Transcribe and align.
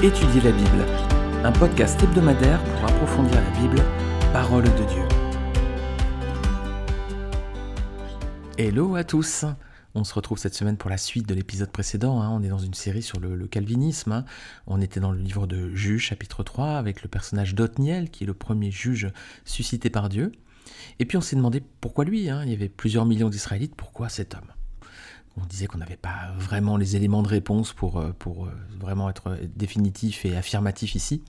Étudier 0.00 0.40
la 0.42 0.52
Bible, 0.52 0.86
un 1.42 1.50
podcast 1.50 2.00
hebdomadaire 2.00 2.62
pour 2.62 2.84
approfondir 2.84 3.34
la 3.34 3.50
Bible, 3.58 3.82
parole 4.32 4.62
de 4.62 4.68
Dieu. 4.68 5.02
Hello 8.56 8.94
à 8.94 9.02
tous 9.02 9.44
on 9.96 10.04
se 10.04 10.14
retrouve 10.14 10.38
cette 10.38 10.54
semaine 10.54 10.76
pour 10.76 10.88
la 10.88 10.98
suite 10.98 11.28
de 11.28 11.34
l'épisode 11.34 11.72
précédent. 11.72 12.22
Hein. 12.22 12.30
On 12.30 12.44
est 12.44 12.48
dans 12.48 12.58
une 12.58 12.74
série 12.74 13.02
sur 13.02 13.18
le, 13.18 13.48
calvinisme. 13.48 14.12
Hein. 14.12 14.24
On 14.68 14.80
était 14.80 15.00
dans 15.00 15.10
le 15.10 15.18
livre 15.18 15.48
de 15.48 15.74
Juge, 15.74 16.04
chapitre 16.04 16.44
3, 16.44 16.76
avec 16.76 17.02
le 17.02 17.08
personnage 17.08 17.56
d'Othniel, 17.56 18.08
qui 18.10 18.22
est 18.22 18.26
le 18.28 18.34
premier 18.34 18.70
juge 18.70 19.10
suscité 19.44 19.90
par 19.90 20.08
Dieu. 20.08 20.30
Et 21.00 21.06
puis 21.06 21.16
on 21.16 21.20
s'est 21.20 21.34
demandé 21.34 21.60
pourquoi 21.80 22.04
lui. 22.04 22.30
Hein. 22.30 22.42
Il 22.44 22.52
y 22.52 22.54
avait 22.54 22.68
plusieurs 22.68 23.06
millions 23.06 23.30
d'Israélites. 23.30 23.74
Pourquoi 23.74 24.08
cet 24.08 24.34
homme? 24.34 24.52
On 25.42 25.46
disait 25.46 25.66
qu'on 25.66 25.78
n'avait 25.78 25.96
pas 25.96 26.32
vraiment 26.38 26.76
les 26.76 26.96
éléments 26.96 27.22
de 27.22 27.28
réponse 27.28 27.72
pour, 27.72 27.98
euh, 27.98 28.14
euh, 28.26 28.50
vraiment 28.78 29.08
être 29.10 29.38
définitif 29.56 30.24
et 30.24 30.36
affirmatif 30.36 30.94
ici. 30.94 31.22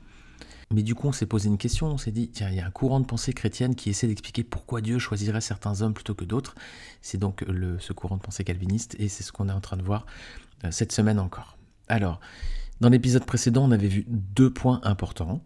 Mais 0.72 0.84
du 0.84 0.94
coup, 0.94 1.08
on 1.08 1.12
s'est 1.12 1.26
posé 1.26 1.50
une 1.50 1.58
question, 1.58 1.88
on 1.88 1.98
s'est 1.98 2.12
dit, 2.12 2.30
tiens, 2.30 2.50
il 2.50 2.56
y 2.56 2.60
a 2.60 2.66
un 2.66 2.72
courant 2.72 3.00
de 3.00 3.06
pensée 3.06 3.34
chrétienne 3.34 3.74
qui 3.74 3.90
essaie 3.90 4.06
d'expliquer 4.06 4.44
pourquoi 4.44 4.82
Dieu 4.82 5.00
choisirait 5.00 5.42
certains 5.42 5.82
hommes 5.82 5.96
plutôt 5.96 6.14
que 6.14 6.26
d'autres. 6.26 6.54
C'est 7.02 7.18
donc 7.18 7.42
le, 7.42 7.80
ce 7.80 7.92
courant 7.92 8.18
de 8.18 8.22
pensée 8.22 8.44
calviniste, 8.44 8.96
et 9.00 9.10
c'est 9.10 9.24
ce 9.24 9.32
qu'on 9.32 9.50
est 9.50 9.54
en 9.54 9.62
train 9.62 9.78
de 9.78 9.82
voir 9.82 10.06
euh, 10.66 10.72
cette 10.72 10.92
semaine 10.92 11.20
encore. 11.20 11.58
Alors, 11.88 12.20
dans 12.82 12.90
l'épisode 12.90 13.26
précédent, 13.26 13.66
on 13.66 13.72
avait 13.72 13.88
vu 13.88 14.06
deux 14.08 14.52
points 14.52 14.80
importants. 14.84 15.42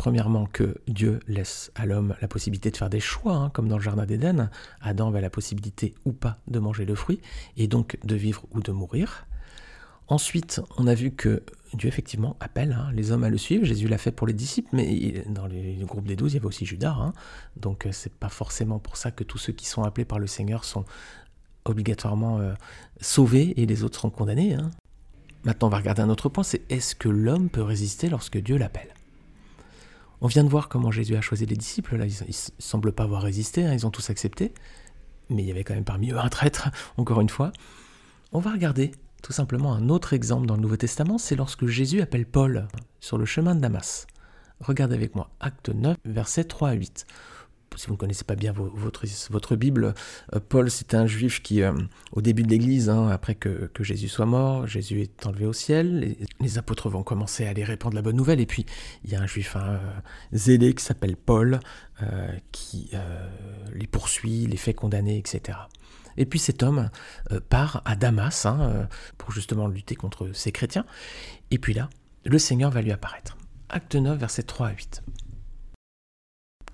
Premièrement, 0.00 0.46
que 0.46 0.78
Dieu 0.88 1.20
laisse 1.28 1.72
à 1.74 1.84
l'homme 1.84 2.16
la 2.22 2.26
possibilité 2.26 2.70
de 2.70 2.76
faire 2.78 2.88
des 2.88 3.00
choix, 3.00 3.34
hein, 3.34 3.50
comme 3.50 3.68
dans 3.68 3.76
le 3.76 3.82
Jardin 3.82 4.06
d'Éden. 4.06 4.48
Adam 4.80 5.08
avait 5.08 5.20
la 5.20 5.28
possibilité 5.28 5.94
ou 6.06 6.12
pas 6.12 6.38
de 6.48 6.58
manger 6.58 6.86
le 6.86 6.94
fruit, 6.94 7.20
et 7.58 7.68
donc 7.68 7.98
de 8.02 8.14
vivre 8.14 8.46
ou 8.52 8.62
de 8.62 8.72
mourir. 8.72 9.26
Ensuite, 10.08 10.62
on 10.78 10.86
a 10.86 10.94
vu 10.94 11.10
que 11.10 11.42
Dieu 11.74 11.86
effectivement 11.86 12.38
appelle 12.40 12.72
hein, 12.72 12.90
les 12.94 13.12
hommes 13.12 13.24
à 13.24 13.28
le 13.28 13.36
suivre. 13.36 13.66
Jésus 13.66 13.88
l'a 13.88 13.98
fait 13.98 14.10
pour 14.10 14.26
les 14.26 14.32
disciples, 14.32 14.70
mais 14.72 15.22
dans 15.28 15.46
les 15.46 15.76
groupes 15.82 16.06
des 16.06 16.16
douze, 16.16 16.32
il 16.32 16.36
y 16.36 16.38
avait 16.38 16.46
aussi 16.46 16.64
Judas. 16.64 16.96
Hein. 16.98 17.12
Donc 17.58 17.84
euh, 17.84 17.92
c'est 17.92 18.14
pas 18.14 18.30
forcément 18.30 18.78
pour 18.78 18.96
ça 18.96 19.10
que 19.10 19.22
tous 19.22 19.36
ceux 19.36 19.52
qui 19.52 19.66
sont 19.66 19.82
appelés 19.82 20.06
par 20.06 20.18
le 20.18 20.26
Seigneur 20.26 20.64
sont 20.64 20.86
obligatoirement 21.66 22.38
euh, 22.38 22.54
sauvés 23.02 23.52
et 23.60 23.66
les 23.66 23.84
autres 23.84 24.00
sont 24.00 24.08
condamnés. 24.08 24.56
Maintenant, 25.44 25.68
on 25.68 25.70
va 25.70 25.76
regarder 25.76 26.00
un 26.00 26.08
autre 26.08 26.30
point, 26.30 26.42
c'est 26.42 26.62
est-ce 26.72 26.94
que 26.94 27.10
l'homme 27.10 27.50
peut 27.50 27.62
résister 27.62 28.08
lorsque 28.08 28.38
Dieu 28.38 28.56
l'appelle? 28.56 28.94
On 30.20 30.26
vient 30.26 30.44
de 30.44 30.48
voir 30.48 30.68
comment 30.68 30.90
Jésus 30.90 31.16
a 31.16 31.20
choisi 31.20 31.46
les 31.46 31.56
disciples. 31.56 31.96
Là, 31.96 32.06
ils 32.06 32.26
ne 32.26 32.32
semblent 32.58 32.92
pas 32.92 33.04
avoir 33.04 33.22
résisté, 33.22 33.64
hein, 33.64 33.72
ils 33.72 33.86
ont 33.86 33.90
tous 33.90 34.10
accepté. 34.10 34.52
Mais 35.28 35.42
il 35.42 35.48
y 35.48 35.50
avait 35.50 35.64
quand 35.64 35.74
même 35.74 35.84
parmi 35.84 36.10
eux 36.10 36.18
un 36.18 36.28
traître, 36.28 36.70
encore 36.96 37.20
une 37.20 37.28
fois. 37.28 37.52
On 38.32 38.40
va 38.40 38.52
regarder 38.52 38.92
tout 39.22 39.32
simplement 39.32 39.74
un 39.74 39.88
autre 39.88 40.12
exemple 40.12 40.46
dans 40.46 40.56
le 40.56 40.62
Nouveau 40.62 40.76
Testament, 40.76 41.18
c'est 41.18 41.36
lorsque 41.36 41.66
Jésus 41.66 42.00
appelle 42.00 42.26
Paul 42.26 42.68
sur 43.00 43.18
le 43.18 43.26
chemin 43.26 43.54
de 43.54 43.60
Damas. 43.60 44.06
Regardez 44.60 44.94
avec 44.94 45.14
moi, 45.14 45.30
acte 45.40 45.68
9, 45.68 45.96
versets 46.04 46.44
3 46.44 46.70
à 46.70 46.72
8 46.72 47.06
si 47.76 47.86
vous 47.86 47.94
ne 47.94 47.98
connaissez 47.98 48.24
pas 48.24 48.34
bien 48.34 48.52
votre, 48.52 49.56
Bible, 49.56 49.94
euh, 50.34 50.40
Paul, 50.40 50.70
c'est 50.70 50.94
un 50.94 51.06
juif 51.06 51.42
qui, 51.42 51.62
euh, 51.62 51.72
au 52.12 52.20
début 52.20 52.42
de 52.42 52.48
l'Église, 52.48 52.88
hein, 52.88 53.08
après 53.08 53.34
que, 53.34 53.70
Jésus 53.80 54.08
soit 54.08 54.26
mort, 54.26 54.66
Jésus 54.66 55.00
est 55.00 55.26
enlevé 55.26 55.46
au 55.46 55.52
ciel, 55.52 56.16
les, 56.40 56.58
apôtres 56.58 56.88
vont 56.88 57.02
commencer 57.02 57.46
à 57.46 57.50
aller 57.50 57.64
répandre 57.64 57.94
la 57.94 58.02
bonne 58.02 58.16
nouvelle, 58.16 58.40
et 58.40 58.46
puis 58.46 58.66
il 59.04 59.10
y 59.10 59.14
a 59.14 59.20
un 59.20 59.26
juif 59.26 59.56
hein, 59.56 59.80
zélé 60.32 60.74
qui 60.74 60.84
s'appelle 60.84 61.16
Paul, 61.16 61.60
euh, 62.02 62.32
qui 62.52 62.90
les 63.72 63.86
poursuit, 63.86 64.46
les 64.46 64.56
fait 64.56 64.74
condamner, 64.74 65.16
etc. 65.16 65.58
Et 66.16 66.26
puis 66.26 66.38
cet 66.38 66.62
homme 66.62 66.90
part 67.48 67.82
à 67.84 67.96
Damas 67.96 68.46
hein, 68.46 68.88
pour 69.16 69.32
justement 69.32 69.68
lutter 69.68 69.94
contre 69.94 70.30
ces 70.34 70.52
chrétiens, 70.52 70.84
et 71.50 71.58
puis 71.58 71.72
là, 71.72 71.88
le 72.24 72.38
Seigneur 72.38 72.70
va 72.70 72.82
lui 72.82 72.92
apparaître. 72.92 73.38
Acte 73.68 73.94
9, 73.94 74.18
versets 74.18 74.42
3 74.42 74.68
à 74.68 74.72
8. 74.72 75.02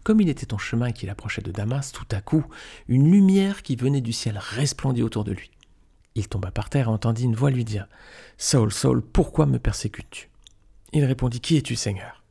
Comme 0.06 0.20
il 0.20 0.28
était 0.28 0.54
en 0.54 0.58
chemin 0.58 0.86
et 0.86 0.92
qu'il 0.92 1.10
approchait 1.10 1.42
de 1.42 1.50
Damas, 1.50 1.90
tout 1.90 2.06
à 2.12 2.20
coup, 2.20 2.46
une 2.86 3.10
lumière 3.10 3.64
qui 3.64 3.74
venait 3.74 4.00
du 4.00 4.12
ciel 4.12 4.38
resplendit 4.38 5.02
autour 5.02 5.24
de 5.24 5.32
lui. 5.32 5.50
Il 6.14 6.28
tomba 6.28 6.52
par 6.52 6.70
terre 6.70 6.86
et 6.86 6.92
entendit 6.92 7.24
une 7.24 7.34
voix 7.34 7.50
lui 7.50 7.64
dire 7.64 7.88
Saul, 8.38 8.72
Saul, 8.72 9.02
pourquoi 9.02 9.46
me 9.46 9.58
persécutes-tu? 9.58 10.30
Il 10.92 11.04
répondit 11.04 11.40
Qui 11.40 11.56
es-tu, 11.56 11.74
Seigneur? 11.74 12.22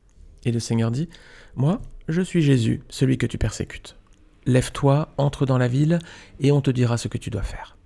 Et 0.46 0.52
le 0.52 0.58
Seigneur 0.58 0.90
dit 0.90 1.10
Moi, 1.54 1.82
je 2.08 2.22
suis 2.22 2.40
Jésus, 2.40 2.82
celui 2.88 3.18
que 3.18 3.26
tu 3.26 3.36
persécutes. 3.36 3.98
Lève-toi, 4.46 5.12
entre 5.18 5.44
dans 5.44 5.58
la 5.58 5.68
ville, 5.68 5.98
et 6.40 6.52
on 6.52 6.62
te 6.62 6.70
dira 6.70 6.96
ce 6.96 7.08
que 7.08 7.18
tu 7.18 7.28
dois 7.28 7.42
faire. 7.42 7.76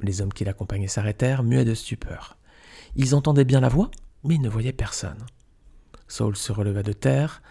Les 0.00 0.20
hommes 0.20 0.32
qui 0.32 0.44
l'accompagnaient 0.44 0.86
s'arrêtèrent, 0.86 1.42
muets 1.42 1.64
de 1.64 1.74
stupeur. 1.74 2.36
Ils 2.94 3.16
entendaient 3.16 3.44
bien 3.44 3.58
la 3.58 3.70
voix, 3.70 3.90
mais 4.22 4.36
ils 4.36 4.40
ne 4.40 4.48
voyaient 4.48 4.72
personne. 4.72 5.26
Saul 6.06 6.36
se 6.36 6.52
releva 6.52 6.84
de 6.84 6.92
terre, 6.92 7.42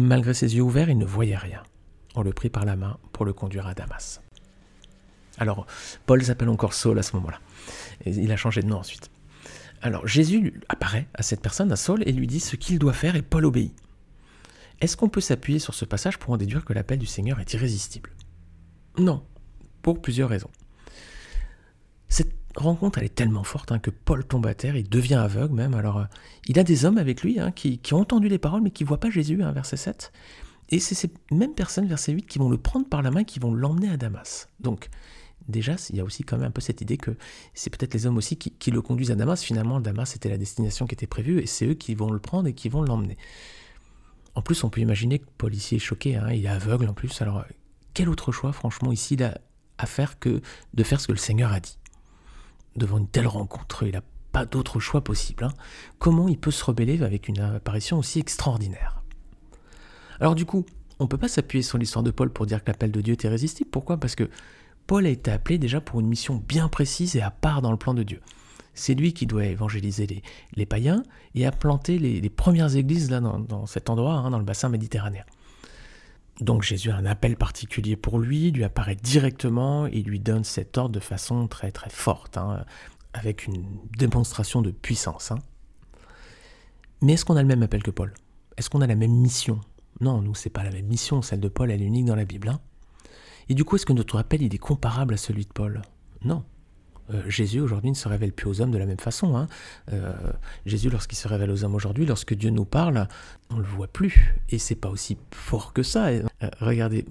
Malgré 0.00 0.32
ses 0.32 0.56
yeux 0.56 0.62
ouverts, 0.62 0.88
il 0.88 0.96
ne 0.96 1.04
voyait 1.04 1.36
rien. 1.36 1.62
On 2.14 2.22
le 2.22 2.32
prit 2.32 2.48
par 2.48 2.64
la 2.64 2.74
main 2.74 2.98
pour 3.12 3.26
le 3.26 3.34
conduire 3.34 3.66
à 3.66 3.74
Damas. 3.74 4.22
Alors, 5.36 5.66
Paul 6.06 6.24
s'appelle 6.24 6.48
encore 6.48 6.72
Saul 6.72 6.98
à 6.98 7.02
ce 7.02 7.14
moment-là. 7.16 7.38
Il 8.06 8.32
a 8.32 8.36
changé 8.36 8.62
de 8.62 8.66
nom 8.66 8.78
ensuite. 8.78 9.10
Alors, 9.82 10.06
Jésus 10.08 10.58
apparaît 10.70 11.06
à 11.12 11.22
cette 11.22 11.42
personne, 11.42 11.70
à 11.70 11.76
Saul, 11.76 12.02
et 12.06 12.12
lui 12.12 12.26
dit 12.26 12.40
ce 12.40 12.56
qu'il 12.56 12.78
doit 12.78 12.94
faire, 12.94 13.14
et 13.14 13.20
Paul 13.20 13.44
obéit. 13.44 13.74
Est-ce 14.80 14.96
qu'on 14.96 15.10
peut 15.10 15.20
s'appuyer 15.20 15.58
sur 15.58 15.74
ce 15.74 15.84
passage 15.84 16.18
pour 16.18 16.32
en 16.32 16.38
déduire 16.38 16.64
que 16.64 16.72
l'appel 16.72 16.98
du 16.98 17.06
Seigneur 17.06 17.38
est 17.38 17.52
irrésistible? 17.52 18.10
Non, 18.98 19.22
pour 19.82 20.00
plusieurs 20.00 20.30
raisons. 20.30 20.50
Rencontre, 22.56 22.98
elle 22.98 23.04
est 23.04 23.14
tellement 23.14 23.44
forte 23.44 23.70
hein, 23.70 23.78
que 23.78 23.90
Paul 23.90 24.24
tombe 24.24 24.46
à 24.46 24.54
terre, 24.54 24.76
il 24.76 24.88
devient 24.88 25.14
aveugle 25.14 25.54
même. 25.54 25.74
Alors, 25.74 25.98
euh, 25.98 26.04
il 26.48 26.58
a 26.58 26.64
des 26.64 26.84
hommes 26.84 26.98
avec 26.98 27.22
lui 27.22 27.38
hein, 27.38 27.52
qui, 27.52 27.80
ont 27.92 27.98
entendu 27.98 28.28
les 28.28 28.38
paroles, 28.38 28.62
mais 28.62 28.70
qui 28.70 28.82
ne 28.82 28.88
voient 28.88 29.00
pas 29.00 29.10
Jésus, 29.10 29.42
hein, 29.42 29.52
verset 29.52 29.76
7. 29.76 30.12
Et 30.70 30.80
c'est 30.80 30.94
ces 30.94 31.10
mêmes 31.30 31.54
personnes, 31.54 31.86
verset 31.86 32.12
8, 32.12 32.26
qui 32.26 32.38
vont 32.38 32.48
le 32.48 32.58
prendre 32.58 32.88
par 32.88 33.02
la 33.02 33.10
main, 33.10 33.24
qui 33.24 33.38
vont 33.38 33.54
l'emmener 33.54 33.88
à 33.88 33.96
Damas. 33.96 34.48
Donc, 34.58 34.88
déjà, 35.48 35.76
il 35.90 35.96
y 35.96 36.00
a 36.00 36.04
aussi 36.04 36.24
quand 36.24 36.38
même 36.38 36.48
un 36.48 36.50
peu 36.50 36.60
cette 36.60 36.80
idée 36.80 36.96
que 36.96 37.12
c'est 37.54 37.70
peut-être 37.70 37.94
les 37.94 38.06
hommes 38.06 38.16
aussi 38.16 38.36
qui, 38.36 38.70
le 38.70 38.82
conduisent 38.82 39.12
à 39.12 39.16
Damas. 39.16 39.42
Finalement, 39.42 39.80
Damas 39.80 40.16
était 40.16 40.28
la 40.28 40.38
destination 40.38 40.86
qui 40.86 40.94
était 40.94 41.06
prévue, 41.06 41.40
et 41.40 41.46
c'est 41.46 41.66
eux 41.66 41.74
qui 41.74 41.94
vont 41.94 42.10
le 42.10 42.18
prendre 42.18 42.48
et 42.48 42.52
qui 42.52 42.68
vont 42.68 42.82
l'emmener. 42.82 43.16
En 44.34 44.42
plus, 44.42 44.64
on 44.64 44.70
peut 44.70 44.80
imaginer 44.80 45.20
que 45.20 45.26
Paul 45.38 45.54
ici 45.54 45.76
est 45.76 45.80
choqué, 45.80 46.20
il 46.32 46.44
est 46.44 46.48
aveugle 46.48 46.88
en 46.88 46.94
plus. 46.94 47.20
Alors, 47.22 47.44
quel 47.94 48.08
autre 48.08 48.32
choix, 48.32 48.52
franchement, 48.52 48.90
ici, 48.92 49.14
il 49.14 49.34
à 49.78 49.86
faire 49.86 50.18
que 50.18 50.42
de 50.74 50.82
faire 50.82 51.00
ce 51.00 51.06
que 51.06 51.12
le 51.12 51.18
Seigneur 51.18 51.52
a 51.52 51.60
dit? 51.60 51.78
Devant 52.76 52.98
une 52.98 53.08
telle 53.08 53.26
rencontre, 53.26 53.84
il 53.84 53.92
n'a 53.92 54.02
pas 54.32 54.44
d'autre 54.44 54.80
choix 54.80 55.02
possible. 55.02 55.44
Hein. 55.44 55.52
Comment 55.98 56.28
il 56.28 56.38
peut 56.38 56.50
se 56.50 56.64
rebeller 56.64 57.02
avec 57.02 57.28
une 57.28 57.40
apparition 57.40 57.98
aussi 57.98 58.18
extraordinaire? 58.18 59.02
Alors 60.20 60.34
du 60.34 60.44
coup, 60.44 60.64
on 60.98 61.04
ne 61.04 61.08
peut 61.08 61.16
pas 61.16 61.28
s'appuyer 61.28 61.62
sur 61.62 61.78
l'histoire 61.78 62.02
de 62.02 62.10
Paul 62.10 62.30
pour 62.30 62.46
dire 62.46 62.62
que 62.62 62.70
l'appel 62.70 62.92
de 62.92 63.00
Dieu 63.00 63.12
est 63.12 63.24
irrésistible. 63.24 63.70
Pourquoi? 63.70 63.96
Parce 63.98 64.14
que 64.14 64.28
Paul 64.86 65.06
a 65.06 65.08
été 65.08 65.30
appelé 65.30 65.58
déjà 65.58 65.80
pour 65.80 66.00
une 66.00 66.06
mission 66.06 66.42
bien 66.46 66.68
précise 66.68 67.16
et 67.16 67.22
à 67.22 67.30
part 67.30 67.62
dans 67.62 67.70
le 67.70 67.76
plan 67.76 67.94
de 67.94 68.02
Dieu. 68.02 68.20
C'est 68.74 68.94
lui 68.94 69.12
qui 69.12 69.26
doit 69.26 69.44
évangéliser 69.44 70.22
les, 70.56 70.66
païens 70.66 71.02
et 71.34 71.46
a 71.46 71.52
planté 71.52 71.98
les, 71.98 72.30
premières 72.30 72.76
églises 72.76 73.10
là 73.10 73.20
dans, 73.20 73.66
cet 73.66 73.90
endroit, 73.90 74.14
hein, 74.14 74.30
dans 74.30 74.38
le 74.38 74.44
bassin 74.44 74.68
méditerranéen. 74.68 75.24
Donc 76.40 76.62
Jésus 76.62 76.90
a 76.90 76.96
un 76.96 77.04
appel 77.04 77.36
particulier 77.36 77.96
pour 77.96 78.18
lui, 78.18 78.50
lui 78.50 78.64
apparaît 78.64 78.96
directement 78.96 79.86
et 79.86 80.02
lui 80.02 80.20
donne 80.20 80.44
cet 80.44 80.78
ordre 80.78 80.94
de 80.94 81.00
façon 81.00 81.46
très 81.48 81.70
très 81.70 81.90
forte, 81.90 82.38
hein, 82.38 82.64
avec 83.12 83.46
une 83.46 83.64
démonstration 83.98 84.62
de 84.62 84.70
puissance. 84.70 85.32
Hein. 85.32 85.38
Mais 87.02 87.14
est-ce 87.14 87.24
qu'on 87.24 87.36
a 87.36 87.42
le 87.42 87.48
même 87.48 87.62
appel 87.62 87.82
que 87.82 87.90
Paul? 87.90 88.14
Est-ce 88.56 88.70
qu'on 88.70 88.80
a 88.80 88.86
la 88.86 88.94
même 88.94 89.12
mission? 89.12 89.60
Non, 90.00 90.22
nous, 90.22 90.34
c'est 90.34 90.50
pas 90.50 90.64
la 90.64 90.70
même 90.70 90.86
mission, 90.86 91.20
celle 91.20 91.40
de 91.40 91.48
Paul, 91.48 91.70
elle 91.70 91.82
est 91.82 91.86
unique 91.86 92.06
dans 92.06 92.16
la 92.16 92.24
Bible. 92.24 92.48
Hein. 92.48 92.60
et 93.48 93.54
du 93.54 93.64
coup, 93.64 93.76
est-ce 93.76 93.86
que 93.86 93.92
notre 93.92 94.18
appel, 94.18 94.42
il 94.42 94.54
est 94.54 94.58
comparable 94.58 95.14
à 95.14 95.18
celui 95.18 95.44
de 95.44 95.52
Paul? 95.52 95.82
Non. 96.24 96.44
Euh, 97.12 97.22
Jésus 97.28 97.60
aujourd'hui 97.60 97.90
ne 97.90 97.96
se 97.96 98.08
révèle 98.08 98.32
plus 98.32 98.48
aux 98.48 98.60
hommes 98.60 98.70
de 98.70 98.78
la 98.78 98.86
même 98.86 98.98
façon. 98.98 99.36
Hein. 99.36 99.48
Euh, 99.92 100.12
Jésus, 100.66 100.90
lorsqu'il 100.90 101.18
se 101.18 101.28
révèle 101.28 101.50
aux 101.50 101.64
hommes 101.64 101.74
aujourd'hui, 101.74 102.06
lorsque 102.06 102.34
Dieu 102.34 102.50
nous 102.50 102.64
parle, 102.64 103.08
on 103.50 103.58
le 103.58 103.64
voit 103.64 103.88
plus. 103.88 104.34
Et 104.48 104.58
c'est 104.58 104.74
pas 104.74 104.88
aussi 104.88 105.18
fort 105.32 105.72
que 105.72 105.82
ça. 105.82 106.06
Euh, 106.08 106.22
regardez, 106.60 107.06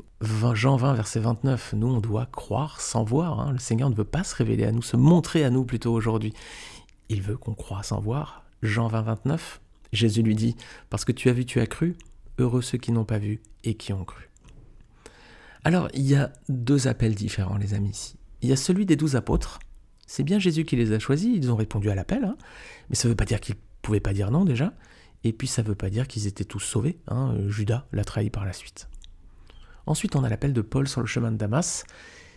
Jean 0.53 0.77
20, 0.77 0.93
verset 0.93 1.19
29, 1.19 1.73
nous 1.73 1.87
on 1.87 1.99
doit 1.99 2.27
croire 2.27 2.79
sans 2.81 3.03
voir. 3.03 3.39
Hein. 3.39 3.51
Le 3.51 3.59
Seigneur 3.59 3.89
ne 3.89 3.95
veut 3.95 4.03
pas 4.03 4.23
se 4.23 4.35
révéler 4.35 4.65
à 4.65 4.71
nous, 4.71 4.81
se 4.81 4.97
montrer 4.97 5.43
à 5.43 5.49
nous 5.49 5.65
plutôt 5.65 5.93
aujourd'hui. 5.93 6.33
Il 7.09 7.21
veut 7.21 7.37
qu'on 7.37 7.53
croie 7.53 7.83
sans 7.83 7.99
voir. 7.99 8.43
Jean 8.61 8.87
20, 8.87 9.01
29, 9.01 9.61
Jésus 9.93 10.21
lui 10.21 10.35
dit, 10.35 10.55
parce 10.89 11.05
que 11.05 11.11
tu 11.11 11.29
as 11.29 11.33
vu, 11.33 11.45
tu 11.45 11.59
as 11.59 11.67
cru, 11.67 11.95
heureux 12.37 12.61
ceux 12.61 12.77
qui 12.77 12.91
n'ont 12.91 13.05
pas 13.05 13.17
vu 13.17 13.41
et 13.63 13.75
qui 13.75 13.93
ont 13.93 14.03
cru. 14.03 14.29
Alors, 15.63 15.89
il 15.93 16.05
y 16.07 16.15
a 16.15 16.31
deux 16.47 16.87
appels 16.87 17.15
différents, 17.15 17.57
les 17.57 17.73
amis, 17.73 17.89
ici. 17.89 18.15
Il 18.41 18.49
y 18.49 18.53
a 18.53 18.55
celui 18.55 18.85
des 18.85 18.95
douze 18.95 19.15
apôtres, 19.15 19.59
c'est 20.09 20.23
bien 20.23 20.39
Jésus 20.39 20.65
qui 20.65 20.75
les 20.75 20.91
a 20.91 20.97
choisis, 20.97 21.29
ils 21.31 21.51
ont 21.51 21.55
répondu 21.55 21.87
à 21.91 21.93
l'appel, 21.93 22.23
hein. 22.23 22.35
mais 22.89 22.95
ça 22.95 23.07
ne 23.07 23.11
veut 23.11 23.15
pas 23.15 23.25
dire 23.25 23.39
qu'ils 23.39 23.53
ne 23.53 23.59
pouvaient 23.83 23.99
pas 23.99 24.11
dire 24.11 24.31
non 24.31 24.43
déjà, 24.43 24.73
et 25.23 25.31
puis 25.33 25.47
ça 25.47 25.61
ne 25.61 25.67
veut 25.67 25.75
pas 25.75 25.91
dire 25.91 26.07
qu'ils 26.07 26.25
étaient 26.25 26.45
tous 26.45 26.59
sauvés, 26.59 26.97
hein. 27.09 27.35
Judas 27.47 27.85
l'a 27.91 28.03
trahi 28.03 28.31
par 28.31 28.43
la 28.43 28.51
suite. 28.51 28.89
Ensuite, 29.85 30.15
on 30.15 30.23
a 30.23 30.29
l'appel 30.29 30.51
de 30.51 30.61
Paul 30.61 30.87
sur 30.87 31.01
le 31.01 31.05
chemin 31.05 31.31
de 31.31 31.37
Damas. 31.37 31.83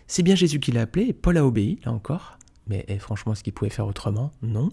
C'est 0.07 0.23
bien 0.23 0.35
Jésus 0.35 0.61
qui 0.61 0.71
l'a 0.71 0.83
appelé, 0.83 1.07
et 1.07 1.13
Paul 1.15 1.39
a 1.39 1.47
obéi, 1.47 1.81
là 1.87 1.93
encore, 1.93 2.39
Mais 2.67 2.85
eh, 2.89 2.99
franchement, 2.99 3.33
est-ce 3.33 3.43
qu'il 3.43 3.55
pouvait 3.55 3.71
faire 3.71 3.87
autrement? 3.87 4.33
Non. 4.43 4.69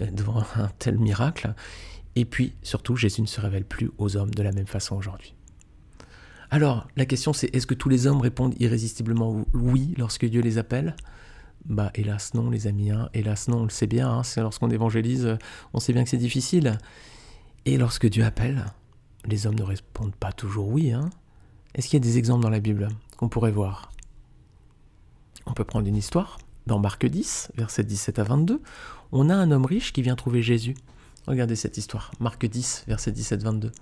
Euh, 0.00 0.10
devant 0.10 0.42
un 0.56 0.68
tel 0.80 0.98
miracle. 0.98 1.54
Et 2.16 2.24
puis, 2.24 2.54
surtout, 2.62 2.96
Jésus 2.96 3.22
ne 3.22 3.26
se 3.26 3.40
révèle 3.40 3.64
plus 3.64 3.92
aux 3.98 4.16
hommes 4.16 4.32
de 4.32 4.42
la 4.42 4.50
même 4.50 4.66
façon 4.66 4.96
aujourd'hui. 4.96 5.36
Alors, 6.50 6.88
la 6.96 7.06
question 7.06 7.32
c'est 7.32 7.54
est-ce 7.54 7.68
que 7.68 7.74
tous 7.74 7.88
les 7.88 8.08
hommes 8.08 8.20
répondent 8.20 8.54
irrésistiblement 8.58 9.44
oui 9.54 9.94
lorsque 9.96 10.26
Dieu 10.26 10.42
les 10.42 10.58
appelle? 10.58 10.96
Bah, 11.64 11.90
hélas 11.94 12.34
non, 12.34 12.50
les 12.50 12.66
amis. 12.66 12.90
Hein. 12.90 13.08
Hélas 13.14 13.48
non, 13.48 13.58
on 13.58 13.64
le 13.64 13.70
sait 13.70 13.86
bien. 13.86 14.10
Hein. 14.10 14.22
C'est 14.22 14.40
lorsqu'on 14.40 14.70
évangélise, 14.70 15.36
on 15.72 15.80
sait 15.80 15.92
bien 15.92 16.04
que 16.04 16.10
c'est 16.10 16.16
difficile. 16.16 16.78
Et 17.64 17.76
lorsque 17.78 18.06
Dieu 18.06 18.24
appelle, 18.24 18.64
les 19.26 19.46
hommes 19.46 19.54
ne 19.54 19.62
répondent 19.62 20.14
pas 20.14 20.32
toujours 20.32 20.68
oui. 20.68 20.92
Hein. 20.92 21.10
Est-ce 21.74 21.88
qu'il 21.88 21.98
y 21.98 22.02
a 22.02 22.04
des 22.04 22.18
exemples 22.18 22.42
dans 22.42 22.50
la 22.50 22.60
Bible 22.60 22.88
qu'on 23.16 23.28
pourrait 23.28 23.52
voir? 23.52 23.92
On 25.46 25.52
peut 25.52 25.64
prendre 25.64 25.86
une 25.86 25.96
histoire. 25.96 26.38
Dans 26.66 26.78
Marc 26.78 27.06
10, 27.06 27.52
versets 27.56 27.82
17 27.82 28.18
à 28.20 28.24
22, 28.24 28.62
on 29.10 29.30
a 29.30 29.34
un 29.34 29.50
homme 29.50 29.66
riche 29.66 29.92
qui 29.92 30.02
vient 30.02 30.14
trouver 30.14 30.42
Jésus. 30.42 30.74
Regardez 31.26 31.56
cette 31.56 31.76
histoire. 31.76 32.12
Marc 32.20 32.46
10, 32.46 32.84
versets 32.86 33.10
17-22. 33.10 33.72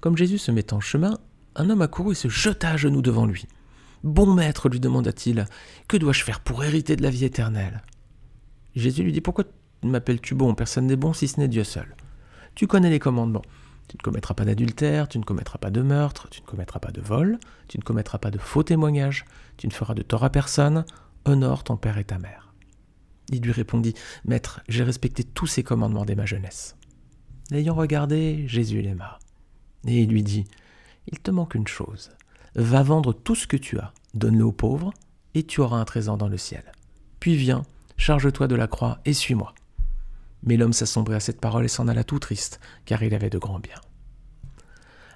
Comme 0.00 0.16
Jésus 0.16 0.38
se 0.38 0.52
met 0.52 0.72
en 0.72 0.80
chemin, 0.80 1.18
un 1.56 1.70
homme 1.70 1.82
accourut 1.82 2.12
et 2.12 2.14
se 2.14 2.28
jeta 2.28 2.70
à 2.70 2.76
genoux 2.76 3.02
devant 3.02 3.26
lui. 3.26 3.46
Bon 4.04 4.32
maître, 4.32 4.68
lui 4.68 4.80
demanda-t-il, 4.80 5.46
que 5.88 5.96
dois-je 5.96 6.22
faire 6.22 6.40
pour 6.40 6.62
hériter 6.62 6.94
de 6.94 7.02
la 7.02 7.10
vie 7.10 7.24
éternelle? 7.24 7.82
Jésus 8.76 9.02
lui 9.02 9.12
dit 9.12 9.20
Pourquoi 9.20 9.44
m'appelles-tu 9.82 10.34
bon? 10.34 10.54
Personne 10.54 10.86
n'est 10.86 10.96
bon 10.96 11.12
si 11.12 11.26
ce 11.26 11.40
n'est 11.40 11.48
Dieu 11.48 11.64
seul. 11.64 11.96
Tu 12.54 12.66
connais 12.66 12.90
les 12.90 13.00
commandements. 13.00 13.42
Tu 13.88 13.96
ne 13.96 14.02
commettras 14.02 14.34
pas 14.34 14.44
d'adultère, 14.44 15.08
tu 15.08 15.18
ne 15.18 15.24
commettras 15.24 15.58
pas 15.58 15.70
de 15.70 15.80
meurtre, 15.80 16.28
tu 16.28 16.42
ne 16.42 16.46
commettras 16.46 16.78
pas 16.78 16.92
de 16.92 17.00
vol, 17.00 17.38
tu 17.68 17.78
ne 17.78 17.82
commettras 17.82 18.18
pas 18.18 18.30
de 18.30 18.38
faux 18.38 18.62
témoignages, 18.62 19.24
tu 19.56 19.66
ne 19.66 19.72
feras 19.72 19.94
de 19.94 20.02
tort 20.02 20.24
à 20.24 20.30
personne, 20.30 20.84
honore 21.24 21.64
ton 21.64 21.76
père 21.76 21.98
et 21.98 22.04
ta 22.04 22.18
mère. 22.18 22.52
Il 23.30 23.42
lui 23.42 23.52
répondit 23.52 23.94
Maître, 24.24 24.60
j'ai 24.68 24.84
respecté 24.84 25.24
tous 25.24 25.46
ces 25.46 25.62
commandements 25.62 26.04
dès 26.04 26.14
ma 26.14 26.26
jeunesse. 26.26 26.76
L'ayant 27.50 27.74
regardé, 27.74 28.46
Jésus 28.46 28.82
l'aima. 28.82 29.18
Et 29.86 30.02
il 30.02 30.10
lui 30.10 30.22
dit 30.22 30.44
Il 31.10 31.18
te 31.18 31.30
manque 31.30 31.54
une 31.54 31.66
chose. 31.66 32.10
Va 32.54 32.82
vendre 32.82 33.12
tout 33.12 33.34
ce 33.34 33.46
que 33.46 33.56
tu 33.56 33.78
as, 33.78 33.92
donne-le 34.14 34.44
aux 34.44 34.52
pauvres, 34.52 34.92
et 35.34 35.44
tu 35.44 35.60
auras 35.60 35.78
un 35.78 35.84
trésor 35.84 36.16
dans 36.18 36.28
le 36.28 36.38
ciel. 36.38 36.64
Puis 37.20 37.36
viens, 37.36 37.64
charge-toi 37.96 38.48
de 38.48 38.54
la 38.54 38.66
croix 38.66 39.00
et 39.04 39.12
suis-moi. 39.12 39.54
Mais 40.42 40.56
l'homme 40.56 40.72
s'assombrit 40.72 41.16
à 41.16 41.20
cette 41.20 41.40
parole 41.40 41.64
et 41.64 41.68
s'en 41.68 41.88
alla 41.88 42.04
tout 42.04 42.18
triste, 42.18 42.60
car 42.84 43.02
il 43.02 43.14
avait 43.14 43.30
de 43.30 43.38
grands 43.38 43.58
biens. 43.58 43.80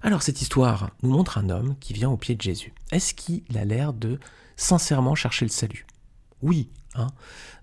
Alors 0.03 0.23
cette 0.23 0.43
histoire 0.43 0.91
nous 1.03 1.11
montre 1.11 1.39
un 1.39 1.49
homme 1.49 1.77
qui 1.79 1.93
vient 1.93 2.11
au 2.11 2.17
pied 2.17 2.35
de 2.35 2.43
Jésus. 2.43 2.75
Est-ce 2.91 3.15
qu'il 3.15 3.57
a 3.57 3.65
l'air 3.65 3.93
de 3.93 4.19
sincèrement 4.57 5.15
chercher 5.15 5.45
le 5.45 5.51
salut? 5.51 5.87
Oui. 6.43 6.71
Hein 6.95 7.07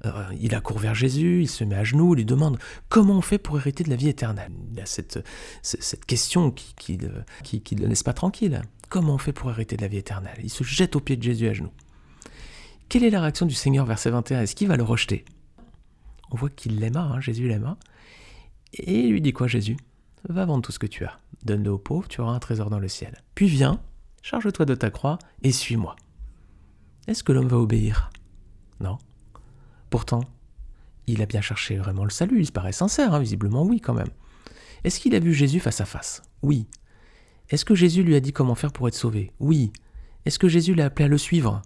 euh, 0.06 0.24
il 0.39 0.56
accourt 0.56 0.80
vers 0.80 0.95
Jésus, 0.95 1.42
il 1.44 1.50
se 1.50 1.63
met 1.63 1.75
à 1.75 1.83
genoux, 1.83 2.16
il 2.16 2.19
lui 2.19 2.25
demande 2.25 2.57
comment 2.88 3.18
on 3.18 3.21
fait 3.21 3.38
pour 3.38 3.60
hériter 3.60 3.83
de 3.83 3.89
la 3.89 3.95
vie 3.95 4.07
éternelle. 4.07 4.51
Il 4.71 4.80
a 4.80 4.86
cette, 4.86 5.19
cette 5.62 6.06
question 6.06 6.51
qui 6.51 6.98
ne 6.98 7.10
qui, 7.44 7.62
qui, 7.62 7.75
le 7.75 7.88
laisse 7.88 8.01
pas 8.01 8.13
tranquille. 8.13 8.62
Comment 8.89 9.13
on 9.13 9.18
fait 9.19 9.33
pour 9.33 9.51
hériter 9.51 9.77
de 9.77 9.81
la 9.83 9.88
vie 9.88 9.97
éternelle? 9.97 10.38
Il 10.44 10.50
se 10.50 10.63
jette 10.63 10.95
au 10.95 11.00
pied 11.00 11.15
de 11.15 11.21
Jésus 11.21 11.47
à 11.47 11.53
genoux. 11.53 11.71
Quelle 12.89 13.03
est 13.03 13.12
la 13.12 13.21
réaction 13.21 13.45
du 13.45 13.53
Seigneur 13.53 13.86
verset 13.86 14.09
21 14.09 14.41
Est-ce 14.41 14.56
qu'il 14.56 14.68
va 14.68 14.77
le 14.77 14.83
rejeter? 14.83 15.25
On 16.31 16.36
voit 16.36 16.50
qu'il 16.50 16.80
l'aima, 16.80 17.01
hein, 17.01 17.21
Jésus 17.21 17.47
l'aima. 17.47 17.77
Et 18.74 19.01
il 19.01 19.12
lui 19.12 19.21
dit 19.21 19.31
quoi 19.31 19.47
Jésus? 19.47 19.77
Va 20.27 20.45
vendre 20.45 20.63
tout 20.63 20.71
ce 20.71 20.80
que 20.80 20.88
tu 20.88 21.06
as, 21.06 21.19
donne-le 21.44 21.71
aux 21.71 21.77
pauvres, 21.77 22.07
tu 22.07 22.19
auras 22.19 22.33
un 22.33 22.39
trésor 22.39 22.69
dans 22.69 22.80
le 22.80 22.88
ciel. 22.88 23.24
Puis 23.36 23.47
viens, 23.47 23.80
charge-toi 24.21 24.65
de 24.65 24.75
ta 24.75 24.89
croix 24.89 25.19
et 25.44 25.51
suis-moi. 25.51 25.95
Est-ce 27.07 27.24
que 27.24 27.31
l'homme 27.31 27.47
va 27.47 27.57
obéir? 27.57 28.09
Non. 28.80 28.97
Pourtant, 29.89 30.21
il 31.07 31.21
a 31.21 31.25
bien 31.25 31.42
cherché 31.42 31.77
vraiment 31.77 32.03
le 32.03 32.09
salut, 32.09 32.39
il 32.39 32.45
se 32.45 32.51
paraît 32.51 32.71
sincère, 32.71 33.13
hein, 33.13 33.19
visiblement 33.19 33.63
oui 33.63 33.80
quand 33.80 33.94
même. 33.94 34.09
Est-ce 34.83 35.00
qu'il 35.00 35.15
a 35.15 35.19
vu 35.19 35.33
Jésus 35.33 35.59
face 35.59 35.81
à 35.81 35.85
face? 35.85 36.21
Oui. 36.42 36.68
Est-ce 37.49 37.65
que 37.65 37.75
Jésus 37.75 38.03
lui 38.03 38.15
a 38.15 38.19
dit 38.19 38.31
comment 38.31 38.55
faire 38.55 38.71
pour 38.71 38.87
être 38.87 38.95
sauvé? 38.95 39.31
Oui. 39.39 39.71
Est-ce 40.25 40.39
que 40.39 40.47
Jésus 40.47 40.75
l'a 40.75 40.85
appelé 40.85 41.05
à 41.05 41.07
le 41.07 41.17
suivre? 41.17 41.61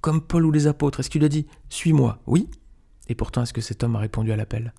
Comme 0.00 0.20
Paul 0.20 0.46
ou 0.46 0.50
les 0.50 0.66
apôtres, 0.66 1.00
est-ce 1.00 1.10
qu'il 1.10 1.24
a 1.24 1.28
dit 1.28 1.46
Suis-moi? 1.68 2.20
Oui. 2.26 2.48
Et 3.08 3.14
pourtant, 3.14 3.42
est-ce 3.42 3.52
que 3.52 3.60
cet 3.60 3.82
homme 3.82 3.96
a 3.96 4.00
répondu 4.00 4.32
à 4.32 4.36
l'appel? 4.36 4.72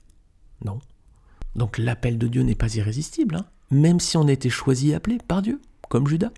Non. 0.63 0.79
Donc 1.56 1.77
l'appel 1.77 2.17
de 2.17 2.27
Dieu 2.27 2.44
n'est 2.44 2.56
pas 2.56 2.75
irrésistible, 2.75 3.35
hein. 3.35 3.45
même 3.71 4.00
si 4.00 4.17
on 4.17 4.27
a 4.27 4.31
été 4.31 4.50
choisi 4.50 4.91
et 4.91 4.95
appelé 4.95 5.17
par 5.25 5.41
Dieu, 5.41 5.61
comme 5.89 6.07
Judas, 6.07 6.31